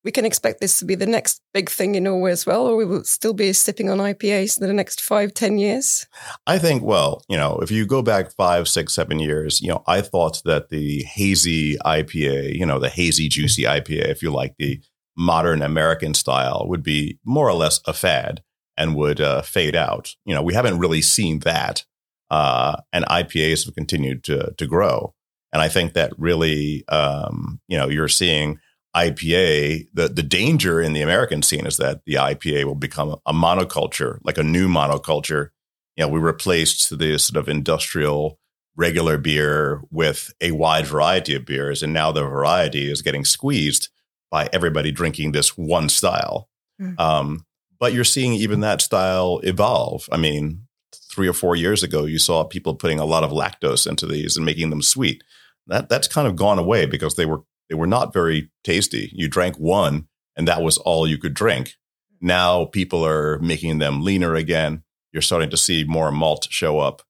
we 0.03 0.11
can 0.11 0.25
expect 0.25 0.59
this 0.59 0.79
to 0.79 0.85
be 0.85 0.95
the 0.95 1.05
next 1.05 1.41
big 1.53 1.69
thing 1.69 1.95
in 1.95 2.03
Norway 2.03 2.31
as 2.31 2.45
well, 2.45 2.65
or 2.65 2.75
we 2.75 2.85
will 2.85 3.03
still 3.03 3.33
be 3.33 3.53
sipping 3.53 3.89
on 3.89 3.99
IPAs 3.99 4.59
in 4.59 4.67
the 4.67 4.73
next 4.73 5.01
five, 5.01 5.33
ten 5.33 5.57
years? 5.57 6.07
I 6.47 6.57
think, 6.57 6.83
well, 6.83 7.23
you 7.29 7.37
know, 7.37 7.59
if 7.59 7.71
you 7.71 7.85
go 7.85 8.01
back 8.01 8.31
five, 8.31 8.67
six, 8.67 8.93
seven 8.93 9.19
years, 9.19 9.61
you 9.61 9.69
know, 9.69 9.83
I 9.87 10.01
thought 10.01 10.41
that 10.45 10.69
the 10.69 11.03
hazy 11.03 11.77
IPA, 11.77 12.55
you 12.55 12.65
know, 12.65 12.79
the 12.79 12.89
hazy, 12.89 13.29
juicy 13.29 13.63
IPA, 13.63 14.09
if 14.09 14.23
you 14.23 14.31
like 14.31 14.55
the 14.57 14.81
modern 15.15 15.61
American 15.61 16.13
style, 16.13 16.65
would 16.67 16.83
be 16.83 17.19
more 17.23 17.47
or 17.47 17.53
less 17.53 17.79
a 17.85 17.93
fad 17.93 18.41
and 18.77 18.95
would 18.95 19.21
uh, 19.21 19.41
fade 19.41 19.75
out. 19.75 20.15
You 20.25 20.33
know, 20.33 20.41
we 20.41 20.53
haven't 20.53 20.79
really 20.79 21.01
seen 21.01 21.39
that. 21.39 21.85
Uh, 22.29 22.77
and 22.93 23.05
IPAs 23.05 23.65
have 23.65 23.75
continued 23.75 24.23
to, 24.23 24.53
to 24.57 24.65
grow. 24.65 25.13
And 25.51 25.61
I 25.61 25.67
think 25.67 25.93
that 25.93 26.13
really, 26.17 26.87
um, 26.87 27.59
you 27.67 27.77
know, 27.77 27.89
you're 27.89 28.07
seeing 28.07 28.57
IPA, 28.95 29.87
the, 29.93 30.09
the 30.09 30.23
danger 30.23 30.81
in 30.81 30.93
the 30.93 31.01
American 31.01 31.41
scene 31.41 31.65
is 31.65 31.77
that 31.77 32.01
the 32.05 32.15
IPA 32.15 32.65
will 32.65 32.75
become 32.75 33.15
a 33.25 33.33
monoculture, 33.33 34.19
like 34.23 34.37
a 34.37 34.43
new 34.43 34.67
monoculture 34.67 35.49
you 35.95 36.07
know, 36.07 36.09
we 36.09 36.19
replaced 36.19 36.97
the 36.97 37.17
sort 37.17 37.37
of 37.37 37.49
industrial 37.49 38.39
regular 38.75 39.17
beer 39.17 39.81
with 39.91 40.33
a 40.39 40.51
wide 40.51 40.87
variety 40.87 41.35
of 41.35 41.45
beers. 41.45 41.83
And 41.83 41.93
now 41.93 42.11
the 42.11 42.23
variety 42.23 42.89
is 42.89 43.01
getting 43.01 43.25
squeezed 43.25 43.89
by 44.29 44.49
everybody 44.53 44.91
drinking 44.91 45.33
this 45.33 45.57
one 45.57 45.89
style. 45.89 46.49
Mm. 46.81 46.99
Um, 46.99 47.45
but 47.79 47.93
you're 47.93 48.03
seeing 48.03 48.33
even 48.33 48.61
that 48.61 48.81
style 48.81 49.41
evolve. 49.43 50.07
I 50.11 50.17
mean, 50.17 50.67
three 51.11 51.27
or 51.27 51.33
four 51.33 51.55
years 51.55 51.83
ago, 51.83 52.05
you 52.05 52.17
saw 52.17 52.43
people 52.45 52.75
putting 52.75 52.99
a 52.99 53.05
lot 53.05 53.23
of 53.23 53.31
lactose 53.31 53.85
into 53.85 54.05
these 54.05 54.37
and 54.37 54.45
making 54.45 54.69
them 54.69 54.81
sweet. 54.81 55.23
That 55.67 55.89
that's 55.89 56.07
kind 56.07 56.27
of 56.27 56.35
gone 56.35 56.57
away 56.57 56.85
because 56.85 57.15
they 57.15 57.25
were 57.25 57.41
they 57.71 57.75
were 57.75 57.87
not 57.87 58.11
very 58.11 58.51
tasty. 58.65 59.09
You 59.13 59.29
drank 59.29 59.55
one 59.55 60.09
and 60.35 60.45
that 60.45 60.61
was 60.61 60.77
all 60.77 61.07
you 61.07 61.17
could 61.17 61.33
drink. 61.33 61.75
Now 62.19 62.65
people 62.65 63.05
are 63.05 63.39
making 63.39 63.77
them 63.77 64.03
leaner 64.03 64.35
again. 64.35 64.83
You're 65.13 65.21
starting 65.21 65.49
to 65.51 65.57
see 65.57 65.85
more 65.85 66.11
malt 66.11 66.47
show 66.49 66.79
up. 66.79 67.01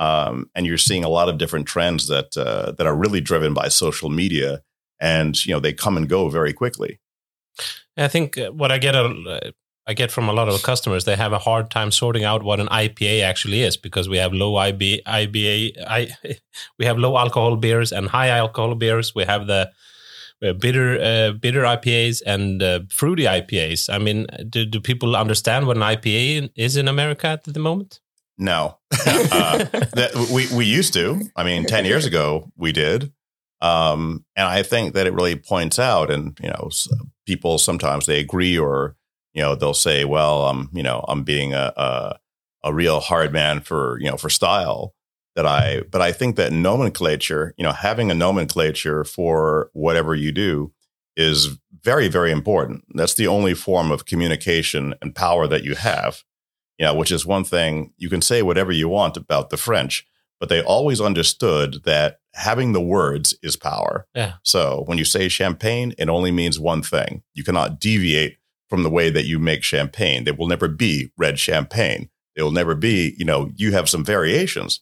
Um, 0.00 0.50
and 0.56 0.66
you're 0.66 0.76
seeing 0.76 1.04
a 1.04 1.08
lot 1.08 1.28
of 1.28 1.38
different 1.38 1.68
trends 1.68 2.08
that 2.08 2.36
uh, 2.36 2.72
that 2.72 2.86
are 2.86 2.96
really 2.96 3.20
driven 3.20 3.54
by 3.54 3.68
social 3.68 4.10
media, 4.10 4.62
and 4.98 5.46
you 5.46 5.54
know 5.54 5.60
they 5.60 5.72
come 5.72 5.96
and 5.96 6.08
go 6.08 6.28
very 6.28 6.52
quickly. 6.52 6.98
I 7.96 8.08
think 8.08 8.36
uh, 8.36 8.50
what 8.50 8.72
I 8.72 8.78
get 8.78 8.96
a, 8.96 9.52
I 9.86 9.94
get 9.94 10.10
from 10.10 10.28
a 10.28 10.32
lot 10.32 10.48
of 10.48 10.62
customers, 10.62 11.04
they 11.04 11.14
have 11.14 11.32
a 11.32 11.38
hard 11.38 11.70
time 11.70 11.92
sorting 11.92 12.24
out 12.24 12.42
what 12.42 12.58
an 12.58 12.68
IPA 12.68 13.22
actually 13.22 13.62
is 13.62 13.76
because 13.76 14.08
we 14.08 14.16
have 14.16 14.32
low 14.32 14.56
IB, 14.56 15.02
IBA, 15.06 15.72
I, 15.86 16.08
we 16.78 16.86
have 16.86 16.98
low 16.98 17.16
alcohol 17.16 17.56
beers 17.56 17.92
and 17.92 18.08
high 18.08 18.28
alcohol 18.28 18.74
beers. 18.74 19.14
We 19.14 19.24
have 19.24 19.46
the 19.46 19.70
uh, 20.42 20.52
bitter, 20.52 21.00
uh, 21.00 21.32
bitter 21.32 21.62
IPAs 21.62 22.22
and 22.26 22.62
uh, 22.62 22.80
fruity 22.90 23.24
IPAs. 23.24 23.92
I 23.92 23.98
mean, 23.98 24.26
do, 24.48 24.64
do 24.64 24.80
people 24.80 25.16
understand 25.16 25.66
what 25.66 25.76
an 25.76 25.82
IPA 25.82 26.50
is 26.56 26.76
in 26.76 26.88
America 26.88 27.28
at 27.28 27.44
the 27.44 27.60
moment? 27.60 28.00
No, 28.38 28.78
uh, 29.06 29.58
that, 29.94 30.28
we 30.32 30.48
we 30.56 30.64
used 30.64 30.94
to. 30.94 31.20
I 31.36 31.44
mean, 31.44 31.64
ten 31.64 31.84
years 31.84 32.06
ago 32.06 32.50
we 32.56 32.72
did, 32.72 33.12
um, 33.60 34.24
and 34.34 34.48
I 34.48 34.62
think 34.62 34.94
that 34.94 35.06
it 35.06 35.12
really 35.12 35.36
points 35.36 35.78
out, 35.78 36.10
and 36.10 36.36
you 36.42 36.48
know, 36.48 36.70
people 37.26 37.58
sometimes 37.58 38.06
they 38.06 38.18
agree 38.18 38.58
or 38.58 38.96
you 39.34 39.42
know 39.42 39.54
they'll 39.54 39.74
say, 39.74 40.04
well, 40.04 40.46
I'm 40.46 40.70
you 40.72 40.82
know 40.82 41.04
I'm 41.06 41.24
being 41.24 41.52
a, 41.52 41.72
a 41.76 42.18
a 42.64 42.74
real 42.74 43.00
hard 43.00 43.32
man 43.32 43.60
for 43.60 43.98
you 44.00 44.10
know 44.10 44.16
for 44.16 44.30
style 44.30 44.94
that 45.34 45.46
I, 45.46 45.82
but 45.90 46.02
I 46.02 46.12
think 46.12 46.36
that 46.36 46.52
nomenclature, 46.52 47.54
you 47.56 47.64
know, 47.64 47.72
having 47.72 48.10
a 48.10 48.14
nomenclature 48.14 49.04
for 49.04 49.70
whatever 49.72 50.14
you 50.14 50.32
do 50.32 50.72
is 51.16 51.58
very, 51.82 52.08
very 52.08 52.30
important. 52.30 52.84
That's 52.94 53.14
the 53.14 53.26
only 53.26 53.54
form 53.54 53.90
of 53.90 54.06
communication 54.06 54.94
and 55.00 55.14
power 55.14 55.46
that 55.46 55.64
you 55.64 55.74
have, 55.74 56.22
you 56.78 56.86
know, 56.86 56.94
which 56.94 57.12
is 57.12 57.26
one 57.26 57.44
thing 57.44 57.92
you 57.96 58.08
can 58.08 58.22
say 58.22 58.42
whatever 58.42 58.72
you 58.72 58.88
want 58.88 59.16
about 59.16 59.50
the 59.50 59.56
French, 59.56 60.06
but 60.38 60.48
they 60.48 60.62
always 60.62 61.00
understood 61.00 61.84
that 61.84 62.20
having 62.34 62.72
the 62.72 62.80
words 62.80 63.34
is 63.42 63.56
power. 63.56 64.06
Yeah. 64.14 64.34
So 64.42 64.84
when 64.86 64.98
you 64.98 65.04
say 65.04 65.28
champagne, 65.28 65.94
it 65.98 66.08
only 66.08 66.30
means 66.30 66.58
one 66.58 66.82
thing. 66.82 67.22
You 67.34 67.44
cannot 67.44 67.78
deviate 67.78 68.38
from 68.68 68.82
the 68.82 68.90
way 68.90 69.10
that 69.10 69.26
you 69.26 69.38
make 69.38 69.62
champagne. 69.62 70.24
There 70.24 70.34
will 70.34 70.48
never 70.48 70.66
be 70.66 71.12
red 71.18 71.38
champagne. 71.38 72.08
There 72.34 72.44
will 72.44 72.52
never 72.52 72.74
be, 72.74 73.14
you 73.18 73.24
know, 73.26 73.50
you 73.54 73.72
have 73.72 73.90
some 73.90 74.02
variations, 74.02 74.80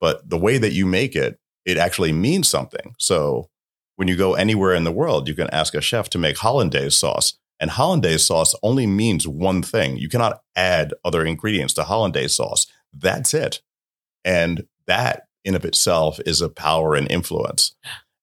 but 0.00 0.28
the 0.28 0.38
way 0.38 0.58
that 0.58 0.72
you 0.72 0.86
make 0.86 1.14
it, 1.14 1.38
it 1.64 1.76
actually 1.76 2.12
means 2.12 2.48
something. 2.48 2.94
So 2.98 3.48
when 3.96 4.08
you 4.08 4.16
go 4.16 4.34
anywhere 4.34 4.74
in 4.74 4.84
the 4.84 4.92
world, 4.92 5.28
you 5.28 5.34
can 5.34 5.50
ask 5.50 5.74
a 5.74 5.80
chef 5.80 6.08
to 6.10 6.18
make 6.18 6.38
hollandaise 6.38 6.96
sauce. 6.96 7.38
And 7.58 7.70
hollandaise 7.70 8.26
sauce 8.26 8.54
only 8.62 8.86
means 8.86 9.26
one 9.26 9.62
thing. 9.62 9.96
You 9.96 10.08
cannot 10.08 10.42
add 10.54 10.92
other 11.04 11.24
ingredients 11.24 11.72
to 11.74 11.84
hollandaise 11.84 12.34
sauce. 12.34 12.66
That's 12.92 13.32
it. 13.32 13.62
And 14.24 14.66
that 14.86 15.24
in 15.44 15.54
of 15.54 15.64
itself 15.64 16.20
is 16.26 16.40
a 16.40 16.48
power 16.48 16.94
and 16.94 17.10
influence. 17.10 17.74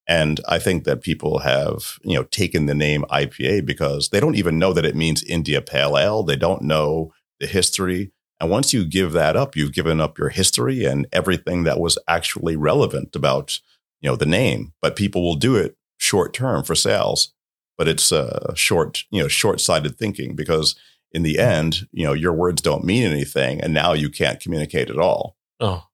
And 0.06 0.40
I 0.46 0.58
think 0.58 0.84
that 0.84 1.02
people 1.02 1.38
have, 1.38 1.98
you 2.02 2.14
know, 2.14 2.24
taken 2.24 2.66
the 2.66 2.74
name 2.74 3.04
IPA 3.10 3.64
because 3.64 4.10
they 4.10 4.20
don't 4.20 4.36
even 4.36 4.58
know 4.58 4.72
that 4.74 4.84
it 4.84 4.94
means 4.94 5.24
India 5.24 5.62
Pale 5.62 5.96
Ale. 5.96 6.22
They 6.22 6.36
don't 6.36 6.62
know 6.62 7.12
the 7.40 7.46
history. 7.46 8.12
And 8.40 8.50
once 8.50 8.72
you 8.72 8.84
give 8.84 9.12
that 9.12 9.36
up, 9.36 9.56
you've 9.56 9.72
given 9.72 10.00
up 10.00 10.18
your 10.18 10.28
history 10.28 10.84
and 10.84 11.06
everything 11.12 11.64
that 11.64 11.80
was 11.80 11.98
actually 12.08 12.56
relevant 12.56 13.14
about, 13.14 13.60
you 14.00 14.10
know, 14.10 14.16
the 14.16 14.26
name. 14.26 14.72
But 14.82 14.96
people 14.96 15.22
will 15.22 15.36
do 15.36 15.56
it 15.56 15.76
short 15.98 16.34
term 16.34 16.64
for 16.64 16.74
sales. 16.74 17.32
But 17.76 17.88
it's 17.88 18.12
uh, 18.12 18.54
short, 18.54 19.04
you 19.10 19.22
know, 19.22 19.28
short 19.28 19.60
sighted 19.60 19.98
thinking 19.98 20.36
because 20.36 20.76
in 21.10 21.22
the 21.22 21.38
end, 21.38 21.88
you 21.92 22.04
know, 22.04 22.12
your 22.12 22.32
words 22.32 22.60
don't 22.60 22.84
mean 22.84 23.04
anything, 23.04 23.60
and 23.60 23.72
now 23.72 23.92
you 23.92 24.10
can't 24.10 24.40
communicate 24.40 24.90
at 24.90 24.98
all. 24.98 25.36
Oh, 25.58 25.86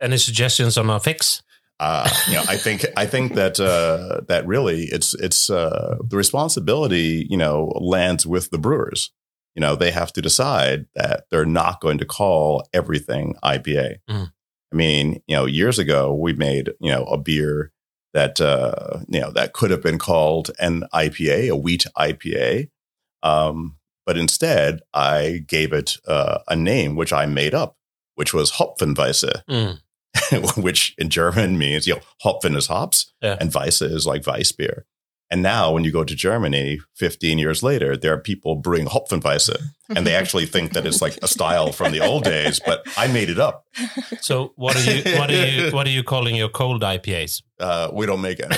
any 0.00 0.18
suggestions 0.18 0.76
on 0.76 0.90
a 0.90 1.00
fix? 1.00 1.42
Uh, 1.78 2.08
you 2.28 2.34
know, 2.34 2.44
I 2.48 2.56
think 2.56 2.84
I 2.96 3.06
think 3.06 3.34
that 3.34 3.60
uh, 3.60 4.22
that 4.28 4.46
really 4.46 4.84
it's 4.84 5.14
it's 5.14 5.50
uh, 5.50 5.98
the 6.02 6.16
responsibility 6.16 7.26
you 7.28 7.36
know 7.36 7.72
lands 7.80 8.26
with 8.26 8.50
the 8.50 8.58
brewers 8.58 9.10
you 9.56 9.60
know, 9.60 9.74
they 9.74 9.90
have 9.90 10.12
to 10.12 10.22
decide 10.22 10.86
that 10.94 11.24
they're 11.30 11.46
not 11.46 11.80
going 11.80 11.96
to 11.98 12.04
call 12.04 12.68
everything 12.74 13.34
IPA. 13.42 13.96
Mm. 14.08 14.30
I 14.72 14.76
mean, 14.76 15.22
you 15.26 15.34
know, 15.34 15.46
years 15.46 15.78
ago 15.78 16.14
we 16.14 16.34
made, 16.34 16.74
you 16.78 16.92
know, 16.92 17.04
a 17.04 17.16
beer 17.16 17.72
that 18.12 18.40
uh, 18.40 19.00
you 19.08 19.20
know 19.20 19.30
that 19.32 19.52
could 19.54 19.70
have 19.70 19.82
been 19.82 19.98
called 19.98 20.50
an 20.58 20.84
IPA, 20.94 21.50
a 21.50 21.56
wheat 21.56 21.86
IPA, 21.98 22.70
um, 23.22 23.76
but 24.04 24.16
instead 24.16 24.80
I 24.92 25.44
gave 25.46 25.72
it 25.72 25.96
uh, 26.06 26.38
a 26.48 26.56
name 26.56 26.94
which 26.94 27.12
I 27.12 27.26
made 27.26 27.54
up, 27.54 27.76
which 28.14 28.32
was 28.32 28.52
Hopfenweisse, 28.52 29.42
mm. 29.50 29.78
which 30.62 30.94
in 30.98 31.10
German 31.10 31.58
means 31.58 31.86
you 31.86 31.94
know 31.94 32.00
Hopfen 32.24 32.56
is 32.56 32.66
hops 32.68 33.12
yeah. 33.22 33.36
and 33.40 33.52
Weisse 33.52 33.82
is 33.82 34.06
like 34.06 34.26
Weiss 34.26 34.52
beer. 34.52 34.86
And 35.28 35.42
now, 35.42 35.72
when 35.72 35.82
you 35.82 35.90
go 35.90 36.04
to 36.04 36.14
Germany 36.14 36.78
15 36.94 37.38
years 37.38 37.60
later, 37.62 37.96
there 37.96 38.12
are 38.12 38.18
people 38.18 38.54
brewing 38.54 38.86
Hopfenweisse, 38.86 39.56
and 39.88 40.06
they 40.06 40.14
actually 40.14 40.46
think 40.46 40.72
that 40.74 40.86
it's 40.86 41.02
like 41.02 41.18
a 41.20 41.26
style 41.26 41.72
from 41.72 41.90
the 41.90 41.98
old 42.00 42.22
days, 42.22 42.60
but 42.64 42.86
I 42.96 43.08
made 43.08 43.28
it 43.28 43.38
up. 43.38 43.66
So, 44.20 44.52
what 44.54 44.76
are 44.76 44.82
you 44.82 45.02
what 45.18 45.28
are 45.30 45.46
you 45.46 45.70
what 45.72 45.86
are 45.86 45.90
you 45.90 46.04
calling 46.04 46.36
your 46.36 46.48
cold 46.48 46.82
IPAs? 46.82 47.42
Uh, 47.58 47.90
we 47.92 48.06
don't 48.06 48.20
make 48.20 48.38
any. 48.40 48.54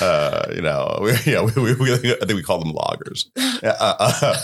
uh, 0.00 0.46
you 0.54 0.62
know, 0.62 0.98
we, 1.02 1.12
yeah, 1.26 1.42
we, 1.42 1.74
we, 1.74 1.92
I 1.92 1.96
think 1.96 2.34
we 2.34 2.42
call 2.44 2.60
them 2.60 2.72
lagers. 2.72 3.26
Uh, 3.64 3.94
uh, 3.98 4.36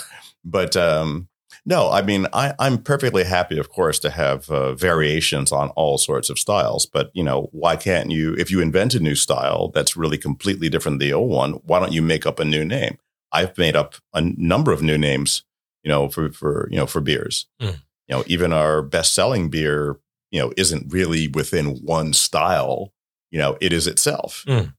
but 0.45 0.77
um, 0.77 1.29
no, 1.69 1.91
I 1.91 2.01
mean, 2.01 2.29
I, 2.33 2.55
am 2.61 2.79
perfectly 2.79 3.25
happy, 3.25 3.59
of 3.59 3.71
course, 3.71 3.99
to 3.99 4.11
have 4.11 4.49
uh, 4.49 4.75
variations 4.75 5.51
on 5.51 5.71
all 5.71 5.99
sorts 5.99 6.31
of 6.31 6.39
styles. 6.39 6.87
But, 6.87 7.11
you 7.13 7.25
know, 7.25 7.49
why 7.51 7.75
can't 7.75 8.13
you, 8.13 8.35
if 8.35 8.53
you 8.53 8.61
invent 8.61 8.95
a 8.95 9.01
new 9.01 9.17
style 9.17 9.73
that's 9.75 9.97
really 9.97 10.17
completely 10.17 10.69
different 10.69 11.01
than 11.01 11.09
the 11.09 11.13
old 11.13 11.29
one, 11.29 11.55
why 11.65 11.81
don't 11.81 11.93
you 11.93 12.03
make 12.03 12.25
up 12.25 12.39
a 12.39 12.45
new 12.45 12.65
name? 12.65 12.99
I've 13.33 13.59
made 13.59 13.75
up 13.75 13.97
a 14.15 14.21
number 14.21 14.71
of 14.71 14.81
new 14.81 14.97
names, 14.97 15.43
you 15.83 15.89
know, 15.89 16.09
for, 16.09 16.31
for 16.31 16.69
you 16.71 16.77
know, 16.77 16.87
for 16.87 17.01
beers. 17.01 17.47
Mm. 17.61 17.81
You 18.07 18.17
know, 18.17 18.25
even 18.29 18.53
our 18.53 18.81
best 18.81 19.13
selling 19.13 19.51
beer, 19.51 19.99
you 20.31 20.39
know, 20.39 20.53
isn't 20.57 20.93
really 20.93 21.27
within 21.27 21.79
one 21.79 22.13
style. 22.13 22.93
You 23.33 23.41
know, 23.41 23.59
it 23.61 23.73
is 23.73 23.89
itself. 23.89 24.45
Mm. 24.47 24.73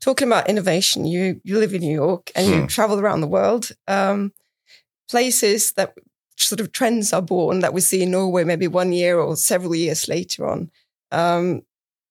Talking 0.00 0.26
about 0.26 0.48
innovation, 0.48 1.04
you 1.04 1.40
you 1.44 1.58
live 1.58 1.74
in 1.74 1.82
New 1.82 1.94
York 1.94 2.32
and 2.34 2.48
you 2.48 2.60
hmm. 2.62 2.66
travel 2.66 2.98
around 2.98 3.20
the 3.20 3.28
world. 3.28 3.70
Um, 3.86 4.32
places 5.12 5.72
that 5.72 5.92
sort 6.38 6.58
of 6.58 6.72
trends 6.72 7.12
are 7.12 7.20
born 7.20 7.60
that 7.60 7.74
we 7.74 7.82
see 7.82 8.02
in 8.02 8.10
Norway 8.10 8.44
maybe 8.44 8.66
one 8.66 8.92
year 8.92 9.20
or 9.20 9.36
several 9.36 9.74
years 9.74 10.08
later 10.08 10.48
on. 10.48 10.70
Um, 11.12 11.60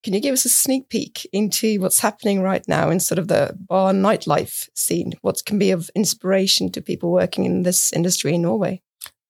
can 0.04 0.14
you 0.14 0.20
give 0.20 0.32
us 0.32 0.44
a 0.44 0.48
sneak 0.48 0.88
peek 0.88 1.28
into 1.32 1.80
what's 1.80 1.98
happening 1.98 2.42
right 2.42 2.64
now 2.68 2.90
in 2.90 3.00
sort 3.00 3.18
of 3.18 3.26
the 3.26 3.56
bar 3.58 3.92
nightlife 3.92 4.68
scene? 4.74 5.14
What 5.22 5.44
can 5.44 5.58
be 5.58 5.72
of 5.72 5.90
inspiration 5.96 6.70
to 6.72 6.80
people 6.80 7.10
working 7.10 7.44
in 7.44 7.64
this 7.64 7.92
industry 7.92 8.34
in 8.34 8.42
Norway? 8.42 8.82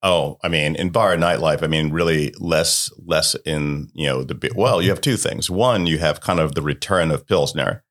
Oh, 0.02 0.36
I 0.44 0.48
mean, 0.48 0.76
in 0.76 0.90
bar 0.90 1.16
nightlife, 1.16 1.62
I 1.62 1.66
mean, 1.66 1.92
really 1.92 2.34
less, 2.38 2.90
less 3.06 3.34
in, 3.46 3.88
you 3.94 4.06
know, 4.06 4.22
the, 4.22 4.52
well, 4.54 4.82
you 4.82 4.90
have 4.90 5.00
two 5.00 5.16
things. 5.16 5.48
One, 5.48 5.86
you 5.86 5.98
have 5.98 6.20
kind 6.20 6.40
of 6.40 6.54
the 6.54 6.62
return 6.62 7.10
of 7.10 7.26
Pilsner, 7.26 7.84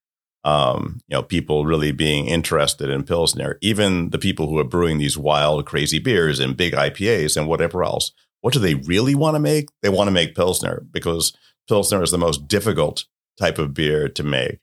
um, 0.43 0.99
you 1.07 1.15
know, 1.15 1.23
people 1.23 1.65
really 1.65 1.91
being 1.91 2.25
interested 2.27 2.89
in 2.89 3.03
Pilsner, 3.03 3.57
even 3.61 4.09
the 4.09 4.17
people 4.17 4.47
who 4.47 4.57
are 4.57 4.63
brewing 4.63 4.97
these 4.97 5.17
wild, 5.17 5.65
crazy 5.65 5.99
beers 5.99 6.39
and 6.39 6.57
big 6.57 6.73
IPAs 6.73 7.37
and 7.37 7.47
whatever 7.47 7.83
else. 7.83 8.11
What 8.41 8.53
do 8.53 8.59
they 8.59 8.73
really 8.73 9.13
want 9.13 9.35
to 9.35 9.39
make? 9.39 9.69
They 9.83 9.89
want 9.89 10.07
to 10.07 10.11
make 10.11 10.35
Pilsner 10.35 10.83
because 10.91 11.33
Pilsner 11.67 12.01
is 12.01 12.11
the 12.11 12.17
most 12.17 12.47
difficult 12.47 13.05
type 13.39 13.59
of 13.59 13.73
beer 13.73 14.09
to 14.09 14.23
make. 14.23 14.59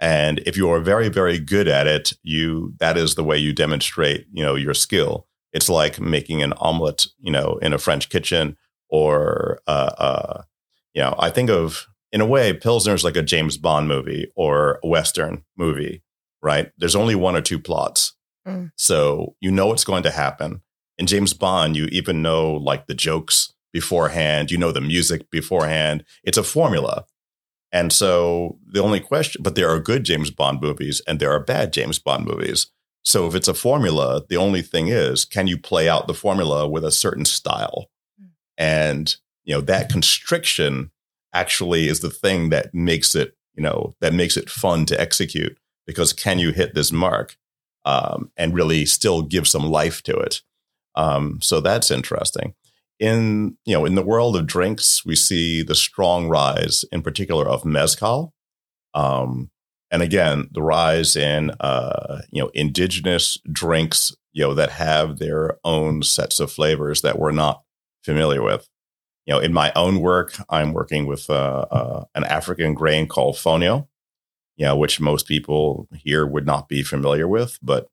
And 0.00 0.38
if 0.46 0.56
you 0.56 0.70
are 0.70 0.80
very, 0.80 1.08
very 1.08 1.38
good 1.38 1.68
at 1.68 1.86
it, 1.86 2.12
you 2.22 2.74
that 2.78 2.96
is 2.96 3.14
the 3.14 3.24
way 3.24 3.36
you 3.36 3.52
demonstrate, 3.52 4.26
you 4.32 4.44
know, 4.44 4.54
your 4.54 4.74
skill. 4.74 5.26
It's 5.52 5.68
like 5.68 6.00
making 6.00 6.42
an 6.42 6.52
omelet, 6.54 7.06
you 7.18 7.32
know, 7.32 7.58
in 7.60 7.72
a 7.72 7.78
French 7.78 8.08
kitchen, 8.08 8.56
or 8.88 9.60
uh, 9.66 9.90
uh, 9.98 10.42
you 10.94 11.02
know, 11.02 11.14
I 11.18 11.30
think 11.30 11.50
of 11.50 11.86
in 12.12 12.20
a 12.20 12.26
way, 12.26 12.52
Pilsner 12.52 12.94
is 12.94 13.04
like 13.04 13.16
a 13.16 13.22
James 13.22 13.56
Bond 13.56 13.88
movie 13.88 14.30
or 14.34 14.80
a 14.82 14.88
Western 14.88 15.44
movie, 15.56 16.02
right? 16.42 16.70
There's 16.78 16.96
only 16.96 17.14
one 17.14 17.36
or 17.36 17.40
two 17.40 17.58
plots. 17.58 18.14
Mm. 18.46 18.70
So 18.76 19.34
you 19.40 19.50
know 19.50 19.66
what's 19.66 19.84
going 19.84 20.02
to 20.04 20.10
happen. 20.10 20.62
In 20.96 21.06
James 21.06 21.32
Bond, 21.32 21.76
you 21.76 21.86
even 21.86 22.22
know 22.22 22.52
like 22.52 22.86
the 22.86 22.94
jokes 22.94 23.52
beforehand, 23.72 24.50
you 24.50 24.58
know 24.58 24.72
the 24.72 24.80
music 24.80 25.30
beforehand. 25.30 26.04
It's 26.24 26.38
a 26.38 26.42
formula. 26.42 27.04
And 27.70 27.92
so 27.92 28.58
the 28.66 28.82
only 28.82 29.00
question, 29.00 29.42
but 29.42 29.54
there 29.54 29.68
are 29.68 29.78
good 29.78 30.04
James 30.04 30.30
Bond 30.30 30.62
movies 30.62 31.02
and 31.06 31.20
there 31.20 31.30
are 31.30 31.40
bad 31.40 31.72
James 31.72 31.98
Bond 31.98 32.24
movies. 32.24 32.68
So 33.04 33.26
if 33.26 33.34
it's 33.34 33.48
a 33.48 33.54
formula, 33.54 34.22
the 34.28 34.38
only 34.38 34.62
thing 34.62 34.88
is, 34.88 35.24
can 35.24 35.46
you 35.46 35.58
play 35.58 35.88
out 35.88 36.06
the 36.06 36.14
formula 36.14 36.66
with 36.66 36.84
a 36.84 36.90
certain 36.90 37.26
style? 37.26 37.90
Mm. 38.20 38.28
And, 38.56 39.16
you 39.44 39.54
know, 39.54 39.60
that 39.60 39.90
constriction 39.90 40.90
actually 41.32 41.88
is 41.88 42.00
the 42.00 42.10
thing 42.10 42.50
that 42.50 42.74
makes 42.74 43.14
it, 43.14 43.36
you 43.54 43.62
know, 43.62 43.94
that 44.00 44.14
makes 44.14 44.36
it 44.36 44.50
fun 44.50 44.86
to 44.86 45.00
execute. 45.00 45.58
Because 45.86 46.12
can 46.12 46.38
you 46.38 46.52
hit 46.52 46.74
this 46.74 46.92
mark 46.92 47.36
um, 47.84 48.30
and 48.36 48.54
really 48.54 48.84
still 48.84 49.22
give 49.22 49.48
some 49.48 49.64
life 49.64 50.02
to 50.02 50.16
it? 50.16 50.42
Um, 50.94 51.38
so 51.40 51.60
that's 51.60 51.90
interesting. 51.90 52.54
In 52.98 53.56
you 53.64 53.74
know, 53.74 53.84
in 53.84 53.94
the 53.94 54.02
world 54.02 54.36
of 54.36 54.46
drinks, 54.46 55.04
we 55.06 55.14
see 55.14 55.62
the 55.62 55.76
strong 55.76 56.28
rise, 56.28 56.84
in 56.90 57.02
particular, 57.02 57.48
of 57.48 57.64
mezcal. 57.64 58.34
Um, 58.92 59.50
and 59.90 60.02
again, 60.02 60.48
the 60.52 60.62
rise 60.62 61.14
in 61.14 61.52
uh, 61.60 62.22
you 62.30 62.42
know 62.42 62.50
indigenous 62.54 63.38
drinks, 63.50 64.14
you 64.32 64.42
know, 64.42 64.54
that 64.54 64.70
have 64.72 65.18
their 65.18 65.58
own 65.64 66.02
sets 66.02 66.40
of 66.40 66.50
flavors 66.50 67.02
that 67.02 67.18
we're 67.18 67.30
not 67.30 67.62
familiar 68.02 68.42
with. 68.42 68.68
You 69.28 69.34
know, 69.34 69.40
in 69.40 69.52
my 69.52 69.70
own 69.76 70.00
work, 70.00 70.32
I'm 70.48 70.72
working 70.72 71.04
with 71.04 71.28
uh, 71.28 71.66
uh, 71.70 72.04
an 72.14 72.24
African 72.24 72.72
grain 72.72 73.06
called 73.06 73.34
fonio, 73.34 73.86
you 74.56 74.64
know, 74.64 74.74
which 74.74 75.00
most 75.00 75.28
people 75.28 75.86
here 75.94 76.26
would 76.26 76.46
not 76.46 76.66
be 76.66 76.82
familiar 76.82 77.28
with, 77.28 77.58
but 77.60 77.90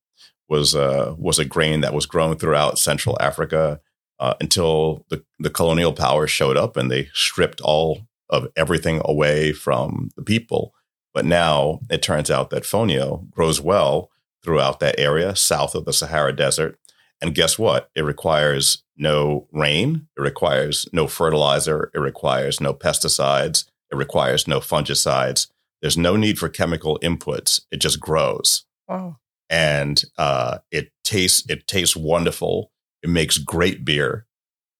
was 0.47 0.75
uh, 0.75 1.13
was 1.17 1.37
a 1.37 1.43
grain 1.43 1.81
that 1.81 1.93
was 1.93 2.05
grown 2.05 2.37
throughout 2.37 2.79
Central 2.79 3.17
Africa 3.19 3.81
uh, 4.17 4.35
until 4.39 5.05
the, 5.09 5.25
the 5.37 5.49
colonial 5.49 5.91
powers 5.91 6.31
showed 6.31 6.55
up 6.55 6.77
and 6.77 6.89
they 6.89 7.09
stripped 7.13 7.59
all 7.59 8.07
of 8.29 8.47
everything 8.55 9.01
away 9.03 9.51
from 9.51 10.11
the 10.15 10.23
people. 10.23 10.73
But 11.13 11.25
now 11.25 11.81
it 11.89 12.01
turns 12.01 12.31
out 12.31 12.49
that 12.51 12.63
fonio 12.63 13.29
grows 13.29 13.59
well 13.59 14.09
throughout 14.41 14.79
that 14.79 14.97
area 14.97 15.35
south 15.35 15.75
of 15.75 15.83
the 15.83 15.91
Sahara 15.91 16.33
Desert. 16.33 16.79
And 17.21 17.35
guess 17.35 17.59
what? 17.59 17.89
It 17.93 18.05
requires 18.05 18.84
no 18.97 19.47
rain, 19.51 20.07
it 20.17 20.21
requires 20.21 20.87
no 20.91 21.07
fertilizer, 21.07 21.91
it 21.93 21.99
requires 21.99 22.61
no 22.61 22.73
pesticides, 22.73 23.65
it 23.91 23.95
requires 23.95 24.47
no 24.47 24.59
fungicides. 24.59 25.47
There's 25.81 25.97
no 25.97 26.15
need 26.15 26.39
for 26.39 26.49
chemical 26.49 26.99
inputs. 27.03 27.61
It 27.71 27.77
just 27.77 27.99
grows. 27.99 28.65
Wow. 28.87 29.17
And 29.49 30.03
uh, 30.17 30.59
it 30.71 30.91
tastes 31.03 31.47
it 31.49 31.67
tastes 31.67 31.95
wonderful. 31.95 32.71
It 33.03 33.09
makes 33.09 33.37
great 33.37 33.85
beer, 33.85 34.25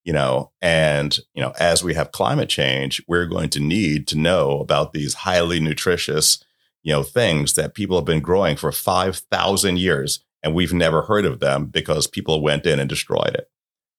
you 0.04 0.12
know. 0.12 0.50
And 0.60 1.16
you 1.34 1.42
know, 1.42 1.52
as 1.60 1.84
we 1.84 1.94
have 1.94 2.10
climate 2.10 2.48
change, 2.48 3.02
we're 3.06 3.26
going 3.26 3.50
to 3.50 3.60
need 3.60 4.08
to 4.08 4.18
know 4.18 4.58
about 4.58 4.92
these 4.92 5.14
highly 5.14 5.60
nutritious, 5.60 6.42
you 6.82 6.92
know, 6.92 7.04
things 7.04 7.52
that 7.52 7.74
people 7.74 7.96
have 7.96 8.04
been 8.04 8.20
growing 8.20 8.56
for 8.56 8.72
five 8.72 9.18
thousand 9.30 9.78
years, 9.78 10.24
and 10.42 10.54
we've 10.54 10.72
never 10.72 11.02
heard 11.02 11.24
of 11.24 11.38
them 11.38 11.66
because 11.66 12.08
people 12.08 12.42
went 12.42 12.66
in 12.66 12.80
and 12.80 12.88
destroyed 12.88 13.34
it. 13.34 13.48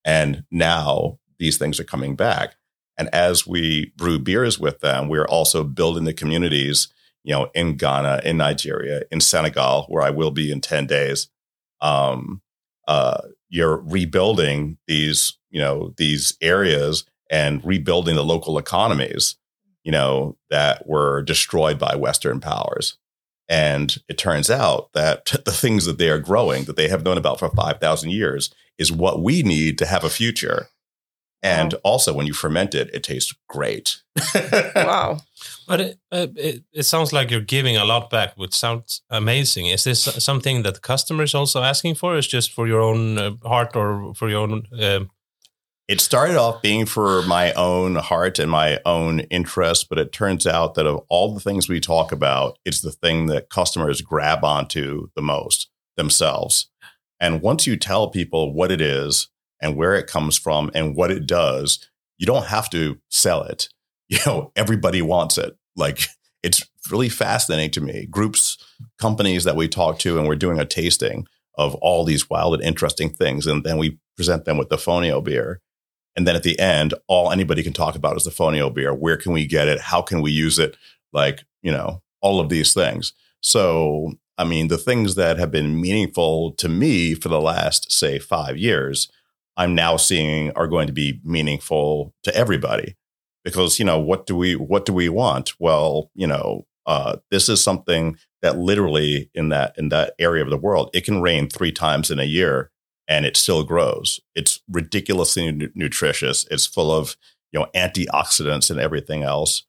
And 0.05 0.43
now 0.51 1.19
these 1.39 1.57
things 1.57 1.79
are 1.79 1.85
coming 1.85 2.15
back. 2.15 2.55
And 2.97 3.09
as 3.13 3.45
we 3.45 3.93
brew 3.95 4.19
beers 4.19 4.59
with 4.59 4.79
them, 4.79 5.07
we're 5.07 5.27
also 5.27 5.63
building 5.63 6.05
the 6.05 6.13
communities, 6.13 6.87
you 7.23 7.33
know, 7.33 7.49
in 7.53 7.77
Ghana, 7.77 8.21
in 8.23 8.37
Nigeria, 8.37 9.03
in 9.11 9.21
Senegal, 9.21 9.85
where 9.89 10.03
I 10.03 10.09
will 10.09 10.31
be 10.31 10.51
in 10.51 10.61
10 10.61 10.87
days. 10.87 11.27
Um, 11.79 12.41
uh, 12.87 13.21
you're 13.49 13.77
rebuilding 13.77 14.77
these, 14.87 15.37
you 15.49 15.59
know, 15.59 15.93
these 15.97 16.35
areas 16.41 17.05
and 17.29 17.63
rebuilding 17.63 18.15
the 18.15 18.23
local 18.23 18.57
economies, 18.57 19.35
you 19.83 19.91
know, 19.91 20.37
that 20.49 20.87
were 20.87 21.21
destroyed 21.21 21.77
by 21.77 21.95
Western 21.95 22.39
powers. 22.39 22.97
And 23.49 23.97
it 24.09 24.17
turns 24.17 24.49
out 24.49 24.91
that 24.93 25.25
the 25.45 25.51
things 25.51 25.85
that 25.85 25.97
they 25.97 26.09
are 26.09 26.19
growing, 26.19 26.65
that 26.65 26.75
they 26.75 26.89
have 26.89 27.03
known 27.03 27.17
about 27.17 27.39
for 27.39 27.49
5,000 27.49 28.09
years, 28.09 28.53
is 28.77 28.91
what 28.91 29.21
we 29.21 29.43
need 29.43 29.77
to 29.79 29.85
have 29.85 30.03
a 30.03 30.09
future. 30.09 30.67
And 31.43 31.73
wow. 31.73 31.79
also, 31.83 32.13
when 32.13 32.25
you 32.25 32.33
ferment 32.33 32.73
it, 32.73 32.89
it 32.93 33.03
tastes 33.03 33.33
great. 33.47 34.01
wow. 34.75 35.19
But 35.67 35.81
it, 35.81 35.99
uh, 36.12 36.27
it, 36.36 36.63
it 36.73 36.83
sounds 36.83 37.13
like 37.13 37.29
you're 37.29 37.41
giving 37.41 37.77
a 37.77 37.86
lot 37.86 38.10
back, 38.10 38.33
which 38.38 38.55
sounds 38.55 39.01
amazing. 39.10 39.67
Is 39.67 39.83
this 39.83 40.01
something 40.01 40.63
that 40.63 40.73
the 40.73 40.79
customer 40.79 41.23
is 41.23 41.36
also 41.36 41.62
asking 41.62 41.95
for? 41.95 42.17
Is 42.17 42.27
just 42.27 42.51
for 42.51 42.67
your 42.67 42.81
own 42.81 43.17
uh, 43.17 43.31
heart 43.43 43.75
or 43.75 44.13
for 44.15 44.29
your 44.29 44.41
own? 44.41 44.63
Uh... 44.77 45.05
It 45.88 46.02
started 46.02 46.36
off 46.36 46.62
being 46.62 46.86
for 46.86 47.21
my 47.23 47.54
own 47.54 47.95
heart 47.95 48.39
and 48.39 48.52
my 48.52 48.80
own 48.86 49.21
interest, 49.21 49.88
but 49.88 49.97
it 49.97 50.12
turns 50.12 50.45
out 50.45 50.76
that 50.76 50.86
of 50.86 51.02
all 51.08 51.34
the 51.34 51.39
things 51.39 51.69
we 51.69 51.80
talk 51.80 52.12
about, 52.12 52.60
it's 52.65 52.82
the 52.82 52.91
thing 52.91 53.28
that 53.28 53.50
customers 53.50 54.02
grab 54.02 54.43
onto 54.43 55.08
the 55.15 55.21
most 55.21 55.69
themselves. 55.95 56.69
And 57.21 57.41
once 57.41 57.65
you 57.65 57.78
tell 57.78 58.10
people 58.10 58.54
what 58.54 58.69
it 58.69 58.82
is 58.82 59.30
and 59.62 59.78
where 59.78 59.95
it 59.95 60.08
comes 60.08 60.38
from 60.38 60.69
and 60.73 60.93
what 60.93 61.10
it 61.10 61.26
does, 61.26 61.88
you 62.17 62.26
don't 62.26 62.47
have 62.47 62.69
to 62.71 63.00
sell 63.10 63.43
it. 63.43 63.69
You 64.10 64.19
know, 64.26 64.54
everybody 64.56 65.02
wants 65.02 65.38
it. 65.38 65.58
Like 65.76 66.08
it's 66.41 66.63
really 66.89 67.10
fascinating 67.10 67.71
to 67.71 67.82
me. 67.82 68.06
Groups, 68.06 68.58
companies 68.97 69.43
that 69.43 69.58
we 69.58 69.67
talk 69.67 70.00
to, 70.00 70.17
and 70.17 70.26
we're 70.26 70.38
doing 70.38 70.62
a 70.62 70.65
tasting 70.65 71.28
of 71.58 71.76
all 71.76 72.06
these 72.06 72.30
wild 72.30 72.54
and 72.54 72.63
interesting 72.63 73.10
things. 73.10 73.45
And 73.45 73.65
then 73.65 73.78
we 73.78 74.00
present 74.15 74.45
them 74.45 74.58
with 74.58 74.69
the 74.69 74.78
Fonio 74.78 75.21
beer. 75.21 75.60
And 76.17 76.27
then 76.27 76.36
at 76.36 76.43
the 76.43 76.60
end, 76.60 76.95
all 77.08 77.32
anybody 77.32 77.62
can 77.62 77.73
talk 77.73 77.95
about 77.95 78.17
is 78.17 78.23
the 78.23 78.32
Fonio 78.32 78.73
beer. 78.73 78.93
Where 78.93 79.15
can 79.17 79.32
we 79.32 79.45
get 79.45 79.67
it? 79.67 79.80
How 79.80 80.01
can 80.01 80.21
we 80.21 80.32
use 80.32 80.58
it? 80.58 80.75
Like, 81.13 81.43
you 81.62 81.71
know, 81.71 82.01
all 82.21 82.39
of 82.39 82.49
these 82.49 82.73
things. 82.73 83.13
So, 83.41 84.13
I 84.38 84.43
mean, 84.43 84.67
the 84.67 84.80
things 84.80 85.13
that 85.15 85.38
have 85.38 85.51
been 85.51 85.80
meaningful 85.80 86.53
to 86.53 86.67
me 86.67 87.13
for 87.13 87.30
the 87.30 87.39
last, 87.39 87.91
say, 87.91 88.17
five 88.17 88.58
years 88.58 89.10
I'm 89.58 89.73
now 89.73 89.97
seeing 89.97 90.51
are 90.51 90.67
going 90.67 90.88
to 90.88 90.93
be 90.93 91.19
meaningful 91.23 92.13
to 92.23 92.36
everybody. 92.36 92.95
Because, 93.43 93.80
you 93.80 93.86
know, 93.86 93.99
what 93.99 94.25
do 94.25 94.36
we 94.36 94.56
what 94.56 94.86
do 94.86 94.93
we 94.93 95.10
want? 95.10 95.53
Well, 95.60 96.12
you 96.13 96.27
know, 96.27 96.67
uh, 96.86 97.17
this 97.32 97.47
is 97.47 97.63
something 97.63 98.17
that 98.41 98.58
literally 98.58 99.30
in 99.34 99.49
that 99.49 99.73
in 99.77 99.89
that 99.89 100.13
area 100.19 100.43
of 100.43 100.49
the 100.49 100.58
world, 100.58 100.89
it 100.93 101.06
can 101.06 101.21
rain 101.21 101.47
three 101.49 101.71
times 101.71 102.12
in 102.12 102.19
a 102.19 102.23
year 102.23 102.71
and 103.08 103.26
it 103.26 103.38
still 103.38 103.63
grows. 103.63 104.20
It's 104.36 104.62
ridiculously 104.70 105.72
nutritious. 105.76 106.46
It's 106.52 106.65
full 106.65 106.91
of 106.91 107.15
you 107.52 107.60
know 107.60 107.67
antioxidants 107.76 108.70
and 108.70 108.80
everything 108.80 109.24
else. 109.24 109.63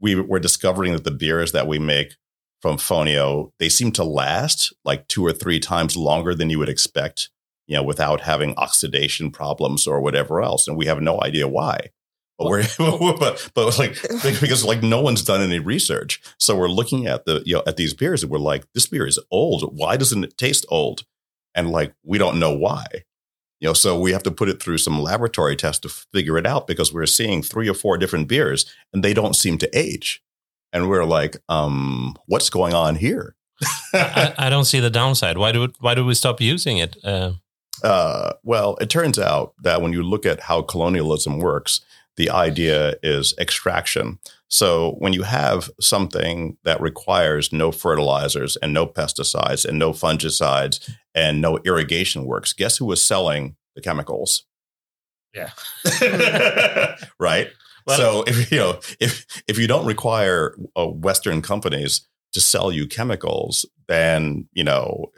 We 0.00 0.14
we're 0.20 0.38
discovering 0.38 0.92
that 0.92 1.04
the 1.04 1.10
beers 1.10 1.52
that 1.52 1.66
we 1.66 1.78
make 1.78 2.14
from 2.60 2.76
Fonio 2.76 3.52
they 3.58 3.68
seem 3.68 3.92
to 3.92 4.04
last 4.04 4.72
like 4.84 5.06
two 5.08 5.24
or 5.24 5.32
three 5.32 5.60
times 5.60 5.96
longer 5.96 6.34
than 6.34 6.50
you 6.50 6.58
would 6.58 6.68
expect 6.68 7.30
you 7.68 7.76
know, 7.76 7.82
without 7.82 8.22
having 8.22 8.54
oxidation 8.56 9.30
problems 9.30 9.86
or 9.86 10.00
whatever 10.00 10.42
else. 10.42 10.66
And 10.66 10.76
we 10.76 10.86
have 10.86 11.00
no 11.00 11.20
idea 11.22 11.46
why. 11.46 11.90
But 12.38 12.48
we're 12.48 12.64
but, 13.18 13.50
but 13.54 13.78
like 13.78 14.00
because 14.22 14.64
like 14.64 14.82
no 14.82 15.00
one's 15.00 15.22
done 15.22 15.42
any 15.42 15.58
research. 15.58 16.20
So 16.38 16.56
we're 16.56 16.68
looking 16.68 17.06
at 17.06 17.26
the 17.26 17.42
you 17.44 17.56
know 17.56 17.62
at 17.66 17.76
these 17.76 17.94
beers 17.94 18.22
and 18.22 18.32
we're 18.32 18.38
like, 18.38 18.64
this 18.72 18.86
beer 18.86 19.06
is 19.06 19.18
old. 19.30 19.76
Why 19.76 19.96
doesn't 19.96 20.24
it 20.24 20.38
taste 20.38 20.64
old? 20.68 21.04
And 21.58 21.70
like 21.70 21.92
we 22.04 22.18
don't 22.18 22.38
know 22.38 22.52
why. 22.52 22.84
You 23.60 23.68
know, 23.68 23.72
so 23.72 23.98
we 23.98 24.12
have 24.12 24.22
to 24.22 24.30
put 24.30 24.48
it 24.48 24.62
through 24.62 24.78
some 24.78 25.00
laboratory 25.00 25.56
tests 25.56 25.80
to 25.80 25.88
figure 25.88 26.38
it 26.38 26.46
out 26.46 26.68
because 26.68 26.92
we're 26.92 27.06
seeing 27.06 27.42
three 27.42 27.68
or 27.68 27.74
four 27.74 27.98
different 27.98 28.28
beers 28.28 28.72
and 28.92 29.02
they 29.02 29.12
don't 29.12 29.34
seem 29.34 29.58
to 29.58 29.78
age. 29.78 30.22
And 30.72 30.88
we're 30.88 31.04
like, 31.04 31.38
um, 31.48 32.16
what's 32.26 32.50
going 32.50 32.72
on 32.72 32.94
here? 32.94 33.34
I, 33.92 34.34
I, 34.38 34.50
don't 34.50 34.66
see 34.66 34.78
the 34.78 34.90
downside. 34.90 35.36
Why 35.36 35.50
do 35.50 35.72
why 35.80 35.96
do 35.96 36.04
we 36.04 36.14
stop 36.14 36.40
using 36.40 36.78
it? 36.78 36.96
Uh, 37.02 37.32
uh, 37.82 38.34
well, 38.44 38.76
it 38.80 38.88
turns 38.88 39.18
out 39.18 39.54
that 39.60 39.82
when 39.82 39.92
you 39.92 40.04
look 40.04 40.24
at 40.24 40.38
how 40.40 40.62
colonialism 40.62 41.38
works, 41.38 41.80
the 42.18 42.28
idea 42.30 42.96
is 43.00 43.32
extraction. 43.38 44.18
So 44.48 44.96
when 44.98 45.12
you 45.12 45.22
have 45.22 45.70
something 45.80 46.56
that 46.64 46.80
requires 46.80 47.52
no 47.52 47.70
fertilizers 47.70 48.56
and 48.56 48.74
no 48.74 48.86
pesticides 48.86 49.64
and 49.64 49.78
no 49.78 49.92
fungicides 49.92 50.90
and 51.14 51.40
no 51.40 51.58
irrigation 51.64 52.24
works, 52.24 52.52
guess 52.52 52.76
who 52.76 52.86
was 52.86 53.04
selling 53.04 53.54
the 53.76 53.82
chemicals? 53.82 54.44
Yeah. 55.32 55.50
right. 57.20 57.50
Well, 57.86 57.96
so 57.96 58.24
if 58.26 58.50
you 58.50 58.58
know 58.58 58.80
if 58.98 59.24
if 59.46 59.56
you 59.56 59.68
don't 59.68 59.86
require 59.86 60.56
uh, 60.76 60.86
Western 60.86 61.40
companies 61.40 62.06
to 62.32 62.40
sell 62.40 62.70
you 62.70 62.86
chemicals, 62.86 63.64
then, 63.88 64.48
you 64.52 64.62
know, 64.62 65.10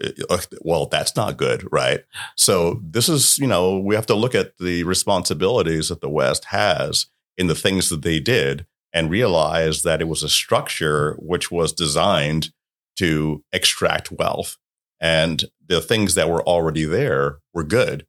well, 0.62 0.86
that's 0.86 1.16
not 1.16 1.36
good, 1.36 1.66
right? 1.72 2.00
So 2.36 2.80
this 2.82 3.08
is, 3.08 3.38
you 3.38 3.46
know, 3.46 3.78
we 3.78 3.94
have 3.94 4.06
to 4.06 4.14
look 4.14 4.34
at 4.34 4.58
the 4.58 4.84
responsibilities 4.84 5.88
that 5.88 6.00
the 6.00 6.08
West 6.08 6.46
has 6.46 7.06
in 7.36 7.48
the 7.48 7.54
things 7.54 7.88
that 7.88 8.02
they 8.02 8.20
did 8.20 8.66
and 8.92 9.10
realize 9.10 9.82
that 9.82 10.00
it 10.00 10.08
was 10.08 10.22
a 10.22 10.28
structure 10.28 11.16
which 11.18 11.50
was 11.50 11.72
designed 11.72 12.50
to 12.96 13.42
extract 13.52 14.12
wealth. 14.12 14.56
And 15.00 15.44
the 15.66 15.80
things 15.80 16.14
that 16.14 16.28
were 16.28 16.42
already 16.42 16.84
there 16.84 17.38
were 17.54 17.64
good. 17.64 18.06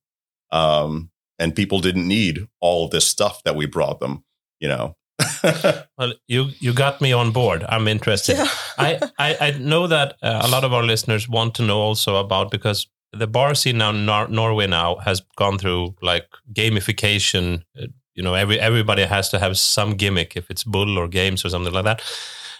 Um, 0.51 1.09
and 1.39 1.55
people 1.55 1.79
didn't 1.79 2.07
need 2.07 2.47
all 2.59 2.87
this 2.87 3.07
stuff 3.07 3.41
that 3.43 3.55
we 3.55 3.65
brought 3.65 3.99
them, 3.99 4.23
you 4.59 4.67
know. 4.67 4.95
well, 5.97 6.13
you 6.27 6.49
you 6.59 6.73
got 6.73 7.01
me 7.01 7.13
on 7.13 7.31
board. 7.31 7.63
I'm 7.67 7.87
interested. 7.87 8.37
Yeah. 8.37 8.47
I, 8.77 8.99
I, 9.17 9.37
I 9.47 9.51
know 9.51 9.87
that 9.87 10.15
uh, 10.21 10.41
a 10.43 10.47
lot 10.47 10.63
of 10.63 10.73
our 10.73 10.83
listeners 10.83 11.29
want 11.29 11.55
to 11.55 11.63
know 11.63 11.79
also 11.79 12.15
about 12.17 12.51
because 12.51 12.87
the 13.13 13.27
bar 13.27 13.55
scene 13.55 13.77
now 13.77 13.91
Nor- 13.91 14.29
Norway 14.29 14.67
now 14.67 14.95
has 14.97 15.21
gone 15.35 15.57
through 15.57 15.95
like 16.01 16.27
gamification 16.53 17.63
uh, 17.79 17.87
you 18.15 18.23
know 18.23 18.33
every 18.33 18.59
everybody 18.59 19.03
has 19.03 19.29
to 19.29 19.39
have 19.39 19.57
some 19.57 19.95
gimmick 19.95 20.35
if 20.35 20.49
it's 20.49 20.63
bull 20.63 20.97
or 20.97 21.07
games 21.07 21.45
or 21.45 21.49
something 21.49 21.73
like 21.73 21.85
that. 21.85 22.01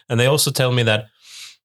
And 0.10 0.20
they 0.20 0.26
also 0.26 0.52
tell 0.52 0.72
me 0.72 0.84
that 0.84 1.06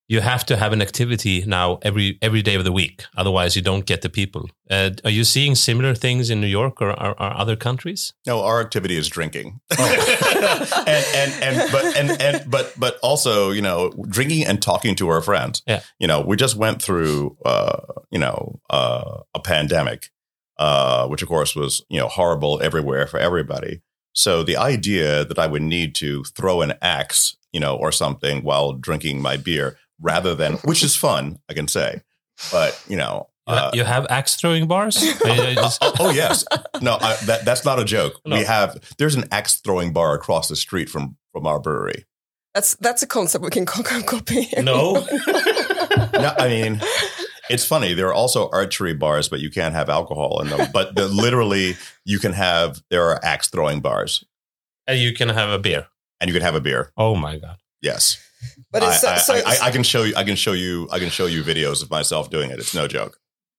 you 0.09 0.21
have 0.21 0.47
to 0.47 0.57
have 0.57 0.73
an 0.73 0.81
activity 0.81 1.45
now 1.47 1.79
every 1.83 2.19
every 2.23 2.43
day 2.43 2.55
of 2.55 2.65
the 2.65 2.73
week, 2.73 3.05
otherwise 3.17 3.57
you 3.57 3.63
don't 3.63 3.87
get 3.87 4.03
the 4.03 4.09
people. 4.09 4.49
Uh, 4.71 4.91
are 5.05 5.11
you 5.11 5.25
seeing 5.25 5.55
similar 5.55 5.95
things 5.95 6.31
in 6.31 6.41
New 6.41 6.47
York 6.47 6.81
or, 6.81 6.91
or, 6.91 7.11
or 7.11 7.37
other 7.37 7.57
countries? 7.57 8.13
No, 8.27 8.43
our 8.43 8.61
activity 8.61 8.97
is 8.97 9.09
drinking, 9.09 9.61
and, 9.79 11.05
and 11.15 11.33
and 11.43 11.73
but 11.73 11.97
and 11.97 12.23
and 12.23 12.51
but 12.51 12.73
but 12.79 12.99
also 13.03 13.51
you 13.51 13.63
know 13.63 13.91
drinking 14.09 14.47
and 14.47 14.63
talking 14.63 14.95
to 14.97 15.09
our 15.09 15.23
friends. 15.23 15.63
Yeah. 15.67 15.81
you 15.99 16.07
know 16.07 16.21
we 16.21 16.37
just 16.37 16.57
went 16.57 16.81
through 16.81 17.37
uh, 17.45 17.81
you 18.11 18.19
know 18.19 18.61
uh, 18.71 19.23
a 19.35 19.41
pandemic, 19.41 20.11
uh, 20.59 21.09
which 21.09 21.23
of 21.23 21.29
course 21.29 21.57
was 21.57 21.85
you 21.89 21.99
know 21.99 22.09
horrible 22.09 22.61
everywhere 22.63 23.07
for 23.07 23.19
everybody. 23.19 23.83
So 24.15 24.43
the 24.43 24.57
idea 24.57 25.27
that 25.27 25.39
I 25.39 25.47
would 25.47 25.63
need 25.63 25.95
to 25.97 26.25
throw 26.25 26.63
an 26.63 26.73
axe, 26.81 27.37
you 27.53 27.61
know, 27.61 27.77
or 27.77 27.93
something 27.93 28.43
while 28.43 28.73
drinking 28.73 29.21
my 29.21 29.37
beer, 29.37 29.77
rather 30.01 30.35
than 30.35 30.55
which 30.65 30.83
is 30.85 30.95
fun, 30.97 31.39
I 31.49 31.55
can 31.55 31.69
say, 31.69 32.03
but 32.53 32.81
you 32.89 32.97
know. 32.97 33.29
You, 33.49 33.55
uh, 33.55 33.71
you 33.75 33.85
have 33.85 34.07
axe 34.11 34.35
throwing 34.35 34.67
bars? 34.67 34.97
I- 35.25 35.51
I 35.51 35.55
just- 35.55 35.79
oh, 36.01 36.11
yes, 36.11 36.45
no, 36.83 36.99
I, 37.01 37.15
that 37.27 37.45
that's 37.45 37.65
not 37.65 37.79
a 37.79 37.85
joke. 37.85 38.21
No. 38.27 38.37
We 38.37 38.45
have 38.45 38.77
there's 38.99 39.15
an 39.15 39.25
axe 39.31 39.61
throwing 39.61 39.93
bar 39.93 40.15
across 40.15 40.49
the 40.49 40.57
street 40.57 40.89
from 40.91 41.17
from 41.33 41.47
our 41.47 41.61
brewery. 41.61 42.05
That's, 42.55 42.75
that's 42.77 43.03
a 43.03 43.07
concept 43.07 43.45
we 43.45 43.51
can 43.51 43.67
co- 43.67 43.83
co- 43.83 44.03
copy. 44.03 44.49
no. 44.63 45.07
No, 46.13 46.35
I 46.39 46.49
mean, 46.49 46.81
it's 47.51 47.65
funny. 47.65 47.93
There 47.95 48.07
are 48.09 48.15
also 48.15 48.49
archery 48.51 48.95
bars, 48.95 49.29
but 49.29 49.41
you 49.41 49.51
can't 49.51 49.75
have 49.75 49.89
alcohol 49.91 50.41
in 50.41 50.49
them. 50.49 50.69
But 50.73 50.95
the, 50.95 51.09
literally, 51.09 51.77
you 52.05 52.19
can 52.19 52.33
have 52.33 52.83
there 52.91 53.05
are 53.05 53.23
axe 53.25 53.49
throwing 53.49 53.81
bars, 53.81 54.25
and 54.87 54.99
you 54.99 55.13
can 55.13 55.29
have 55.29 55.51
a 55.51 55.59
beer. 55.59 55.87
and 56.21 56.29
you 56.29 56.35
can 56.35 56.43
have 56.43 56.55
a 56.55 56.61
beer. 56.61 56.91
Oh 56.97 57.15
my 57.15 57.37
god. 57.39 57.57
Yes, 57.83 58.17
But 58.71 58.83
it's, 58.83 59.05
I, 59.05 59.17
so, 59.19 59.35
I, 59.35 59.39
so 59.39 59.49
I, 59.65 59.69
I 59.69 59.71
can 59.71 59.83
show 59.83 60.03
you. 60.03 60.15
I 60.17 60.25
can 60.25 60.37
show 60.37 60.53
you. 60.53 60.89
I 60.91 60.99
can 60.99 61.11
show 61.11 61.27
you 61.27 61.43
videos 61.43 61.83
of 61.83 61.91
myself 61.91 62.31
doing 62.31 62.51
it. 62.51 62.59
It's 62.59 62.75
no 62.75 62.89
joke. 62.89 63.19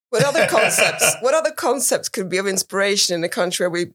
what 0.10 0.24
other 0.24 0.48
concepts? 0.50 1.16
What 1.22 1.34
other 1.34 1.52
concepts 1.52 2.10
could 2.10 2.30
be 2.30 2.38
of 2.38 2.48
inspiration 2.48 3.16
in 3.16 3.24
a 3.24 3.30
country 3.30 3.66
where 3.66 3.86
we 3.86 3.94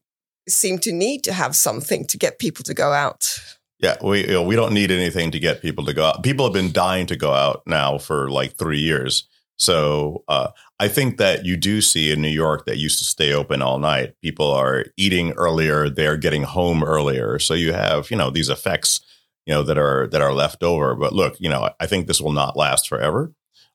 seem 0.48 0.78
to 0.80 0.92
need 0.92 1.22
to 1.24 1.32
have 1.32 1.54
something 1.54 2.06
to 2.06 2.18
get 2.18 2.38
people 2.38 2.64
to 2.64 2.74
go 2.74 2.92
out? 2.92 3.38
Yeah, 3.78 3.96
we 4.02 4.20
you 4.20 4.32
know, 4.32 4.42
we 4.42 4.56
don't 4.56 4.72
need 4.72 4.90
anything 4.90 5.32
to 5.32 5.40
get 5.40 5.60
people 5.60 5.84
to 5.86 5.92
go 5.92 6.04
out. 6.04 6.22
People 6.22 6.46
have 6.46 6.52
been 6.52 6.72
dying 6.72 7.06
to 7.06 7.16
go 7.16 7.32
out 7.32 7.62
now 7.66 7.98
for 7.98 8.30
like 8.30 8.56
three 8.56 8.78
years. 8.78 9.28
So 9.58 10.24
uh, 10.28 10.48
I 10.80 10.88
think 10.88 11.18
that 11.18 11.44
you 11.44 11.56
do 11.56 11.80
see 11.80 12.10
in 12.10 12.22
New 12.22 12.28
York 12.28 12.66
that 12.66 12.78
used 12.78 12.98
to 12.98 13.04
stay 13.04 13.32
open 13.32 13.62
all 13.62 13.78
night. 13.78 14.14
People 14.22 14.50
are 14.50 14.86
eating 14.96 15.32
earlier; 15.32 15.88
they're 15.88 16.16
getting 16.16 16.44
home 16.44 16.82
earlier. 16.82 17.38
So 17.38 17.54
you 17.54 17.72
have 17.72 18.10
you 18.10 18.16
know 18.16 18.30
these 18.30 18.48
effects 18.48 19.00
you 19.46 19.54
know 19.54 19.62
that 19.62 19.78
are 19.78 20.06
that 20.08 20.22
are 20.22 20.32
left 20.32 20.62
over. 20.62 20.94
But 20.94 21.12
look, 21.12 21.36
you 21.38 21.48
know, 21.48 21.70
I 21.78 21.86
think 21.86 22.06
this 22.06 22.20
will 22.20 22.32
not 22.32 22.56
last 22.56 22.88
forever. 22.88 23.32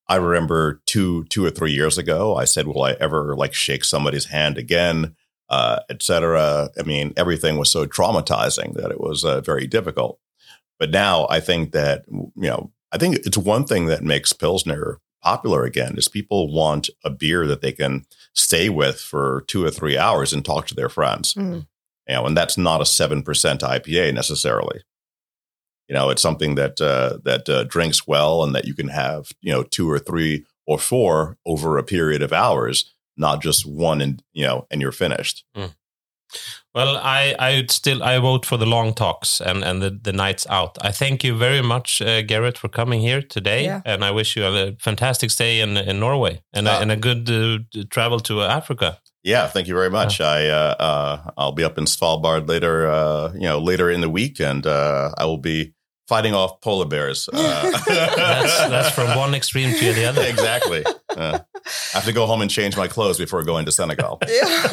I 0.08 0.16
remember 0.16 0.82
two 0.86 1.26
two 1.26 1.46
or 1.46 1.50
three 1.50 1.74
years 1.74 1.98
ago, 1.98 2.36
I 2.36 2.46
said, 2.46 2.68
"Will 2.68 2.84
I 2.84 2.94
ever 2.94 3.36
like 3.36 3.54
shake 3.54 3.84
somebody's 3.84 4.26
hand 4.26 4.58
again?" 4.58 5.16
uh, 5.50 5.80
et 5.90 6.04
cetera. 6.04 6.70
I 6.80 6.84
mean, 6.84 7.14
everything 7.16 7.58
was 7.58 7.72
so 7.72 7.86
traumatizing 7.86 8.74
that 8.76 8.92
it 8.92 9.00
was 9.00 9.24
uh, 9.24 9.42
very 9.42 9.68
difficult. 9.68 10.20
But 10.80 10.92
now 10.92 11.28
I 11.30 11.40
think 11.40 11.72
that, 11.72 12.06
you 12.10 12.32
know, 12.36 12.72
I 12.92 12.98
think 12.98 13.16
it's 13.18 13.38
one 13.38 13.66
thing 13.66 13.88
that 13.88 14.04
makes 14.04 14.34
Pilsner 14.34 15.00
popular 15.24 15.64
again 15.64 15.96
is 15.98 16.08
people 16.08 16.54
want 16.54 16.90
a 17.04 17.10
beer 17.10 17.48
that 17.48 17.62
they 17.62 17.72
can 17.72 18.06
stay 18.34 18.70
with 18.70 19.00
for 19.00 19.44
two 19.48 19.66
or 19.66 19.72
three 19.72 19.98
hours 19.98 20.34
and 20.34 20.46
talk 20.46 20.68
to 20.68 20.76
their 20.76 20.90
friends. 20.90 21.34
Mm. 21.34 21.66
You 22.08 22.16
know, 22.16 22.26
and 22.26 22.38
that's 22.38 22.58
not 22.58 22.80
a 22.80 22.86
7% 22.86 23.24
IPA 23.24 24.14
necessarily. 24.14 24.82
You 25.88 25.96
know, 25.96 26.10
it's 26.10 26.22
something 26.22 26.56
that, 26.56 26.82
uh, 26.82 27.18
that 27.24 27.48
uh, 27.50 27.64
drinks 27.64 28.06
well 28.08 28.44
and 28.44 28.54
that 28.56 28.66
you 28.66 28.74
can 28.74 28.90
have, 28.90 29.32
you 29.42 29.52
know, 29.54 29.64
two 29.64 29.90
or 29.90 30.00
three 30.00 30.46
or 30.66 30.78
four 30.80 31.38
over 31.46 31.78
a 31.78 31.84
period 31.84 32.22
of 32.22 32.34
hours 32.34 32.94
not 33.20 33.42
just 33.42 33.66
one 33.66 34.00
and 34.00 34.22
you 34.34 34.46
know 34.46 34.68
and 34.70 34.80
you're 34.82 34.92
finished 34.92 35.44
Well, 36.76 36.98
I, 36.98 37.34
I 37.40 37.56
would 37.56 37.72
still 37.72 38.04
I 38.04 38.20
vote 38.20 38.46
for 38.46 38.58
the 38.58 38.66
long 38.66 38.94
talks 38.94 39.42
and, 39.42 39.64
and 39.64 39.82
the, 39.82 39.90
the 39.90 40.12
nights 40.14 40.46
out. 40.50 40.78
I 40.82 40.92
thank 40.92 41.24
you 41.24 41.36
very 41.38 41.62
much, 41.62 42.02
uh, 42.02 42.22
Garrett, 42.22 42.58
for 42.58 42.68
coming 42.70 43.00
here 43.02 43.22
today, 43.22 43.64
Yeah. 43.66 43.82
and 43.86 44.04
I 44.04 44.12
wish 44.12 44.36
you 44.36 44.46
a 44.46 44.76
fantastic 44.80 45.32
stay 45.32 45.62
in 45.62 45.78
in 45.78 46.00
Norway 46.00 46.42
and, 46.54 46.68
Uh, 46.68 46.72
a, 46.72 46.82
and 46.82 46.92
a 46.92 46.96
good 46.96 47.30
uh, 47.30 47.84
travel 47.90 48.20
to 48.20 48.42
Africa. 48.44 49.00
yeah 49.24 49.48
thank 49.54 49.68
you 49.68 49.76
very 49.76 49.90
much 49.90 50.22
i 50.22 50.48
uh, 50.48 50.76
uh 50.90 51.16
i'll 51.38 51.56
be 51.56 51.66
up 51.66 51.78
in 51.78 51.86
svalbard 51.86 52.48
later 52.48 52.76
uh 52.88 53.34
you 53.34 53.48
know 53.50 53.60
later 53.72 53.90
in 53.96 54.02
the 54.02 54.10
week 54.10 54.40
and 54.40 54.66
uh 54.66 55.10
i 55.22 55.26
will 55.26 55.42
be 55.42 55.74
fighting 56.08 56.34
off 56.34 56.52
polar 56.62 56.86
bears 56.88 57.30
uh, 57.34 57.72
That's 57.86 58.58
that's 58.74 58.92
from 58.96 59.10
one 59.18 59.34
extreme 59.36 59.72
to 59.80 59.94
the 59.94 60.06
other. 60.10 60.24
exactly 60.34 60.84
Uh, 61.18 61.40
i 61.66 61.98
have 61.98 62.06
to 62.06 62.14
go 62.14 62.26
home 62.28 62.42
and 62.44 62.52
change 62.52 62.78
my 62.78 62.88
clothes 62.88 63.18
before 63.18 63.42
going 63.44 63.66
to 63.66 63.72
senegal 63.72 64.20
Yeah. 64.40 64.70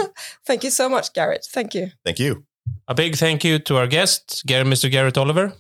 Thank 0.47 0.63
you 0.65 0.71
so 0.71 0.89
much, 0.91 1.07
Garrett. 1.15 1.47
Thank 1.57 1.75
you. 1.75 1.87
thank 2.05 2.19
you 2.19 2.45
A 2.89 2.95
big 2.95 3.17
thank 3.17 3.45
you 3.45 3.59
to 3.69 3.77
our 3.81 3.87
guest, 3.87 4.43
Mr. 4.47 4.91
Garrett 4.91 5.17
Oliver. 5.19 5.53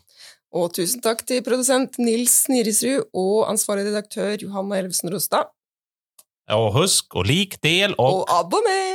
Og 0.52 0.72
tusen 0.76 1.00
takk 1.04 1.24
til 1.26 1.42
produsent 1.42 1.96
Nils 1.98 2.36
Nirisrud 2.52 3.08
og 3.14 3.48
ansvarlig 3.50 3.86
redaktør 3.88 4.36
Johanna 4.44 4.78
Elvsen 4.82 5.10
Rostad. 5.14 5.48
Og 6.52 6.68
husk 6.76 7.16
å 7.16 7.24
lik, 7.24 7.56
del 7.64 7.96
og 7.98 8.22
Og 8.22 8.34
abonner! 8.38 8.93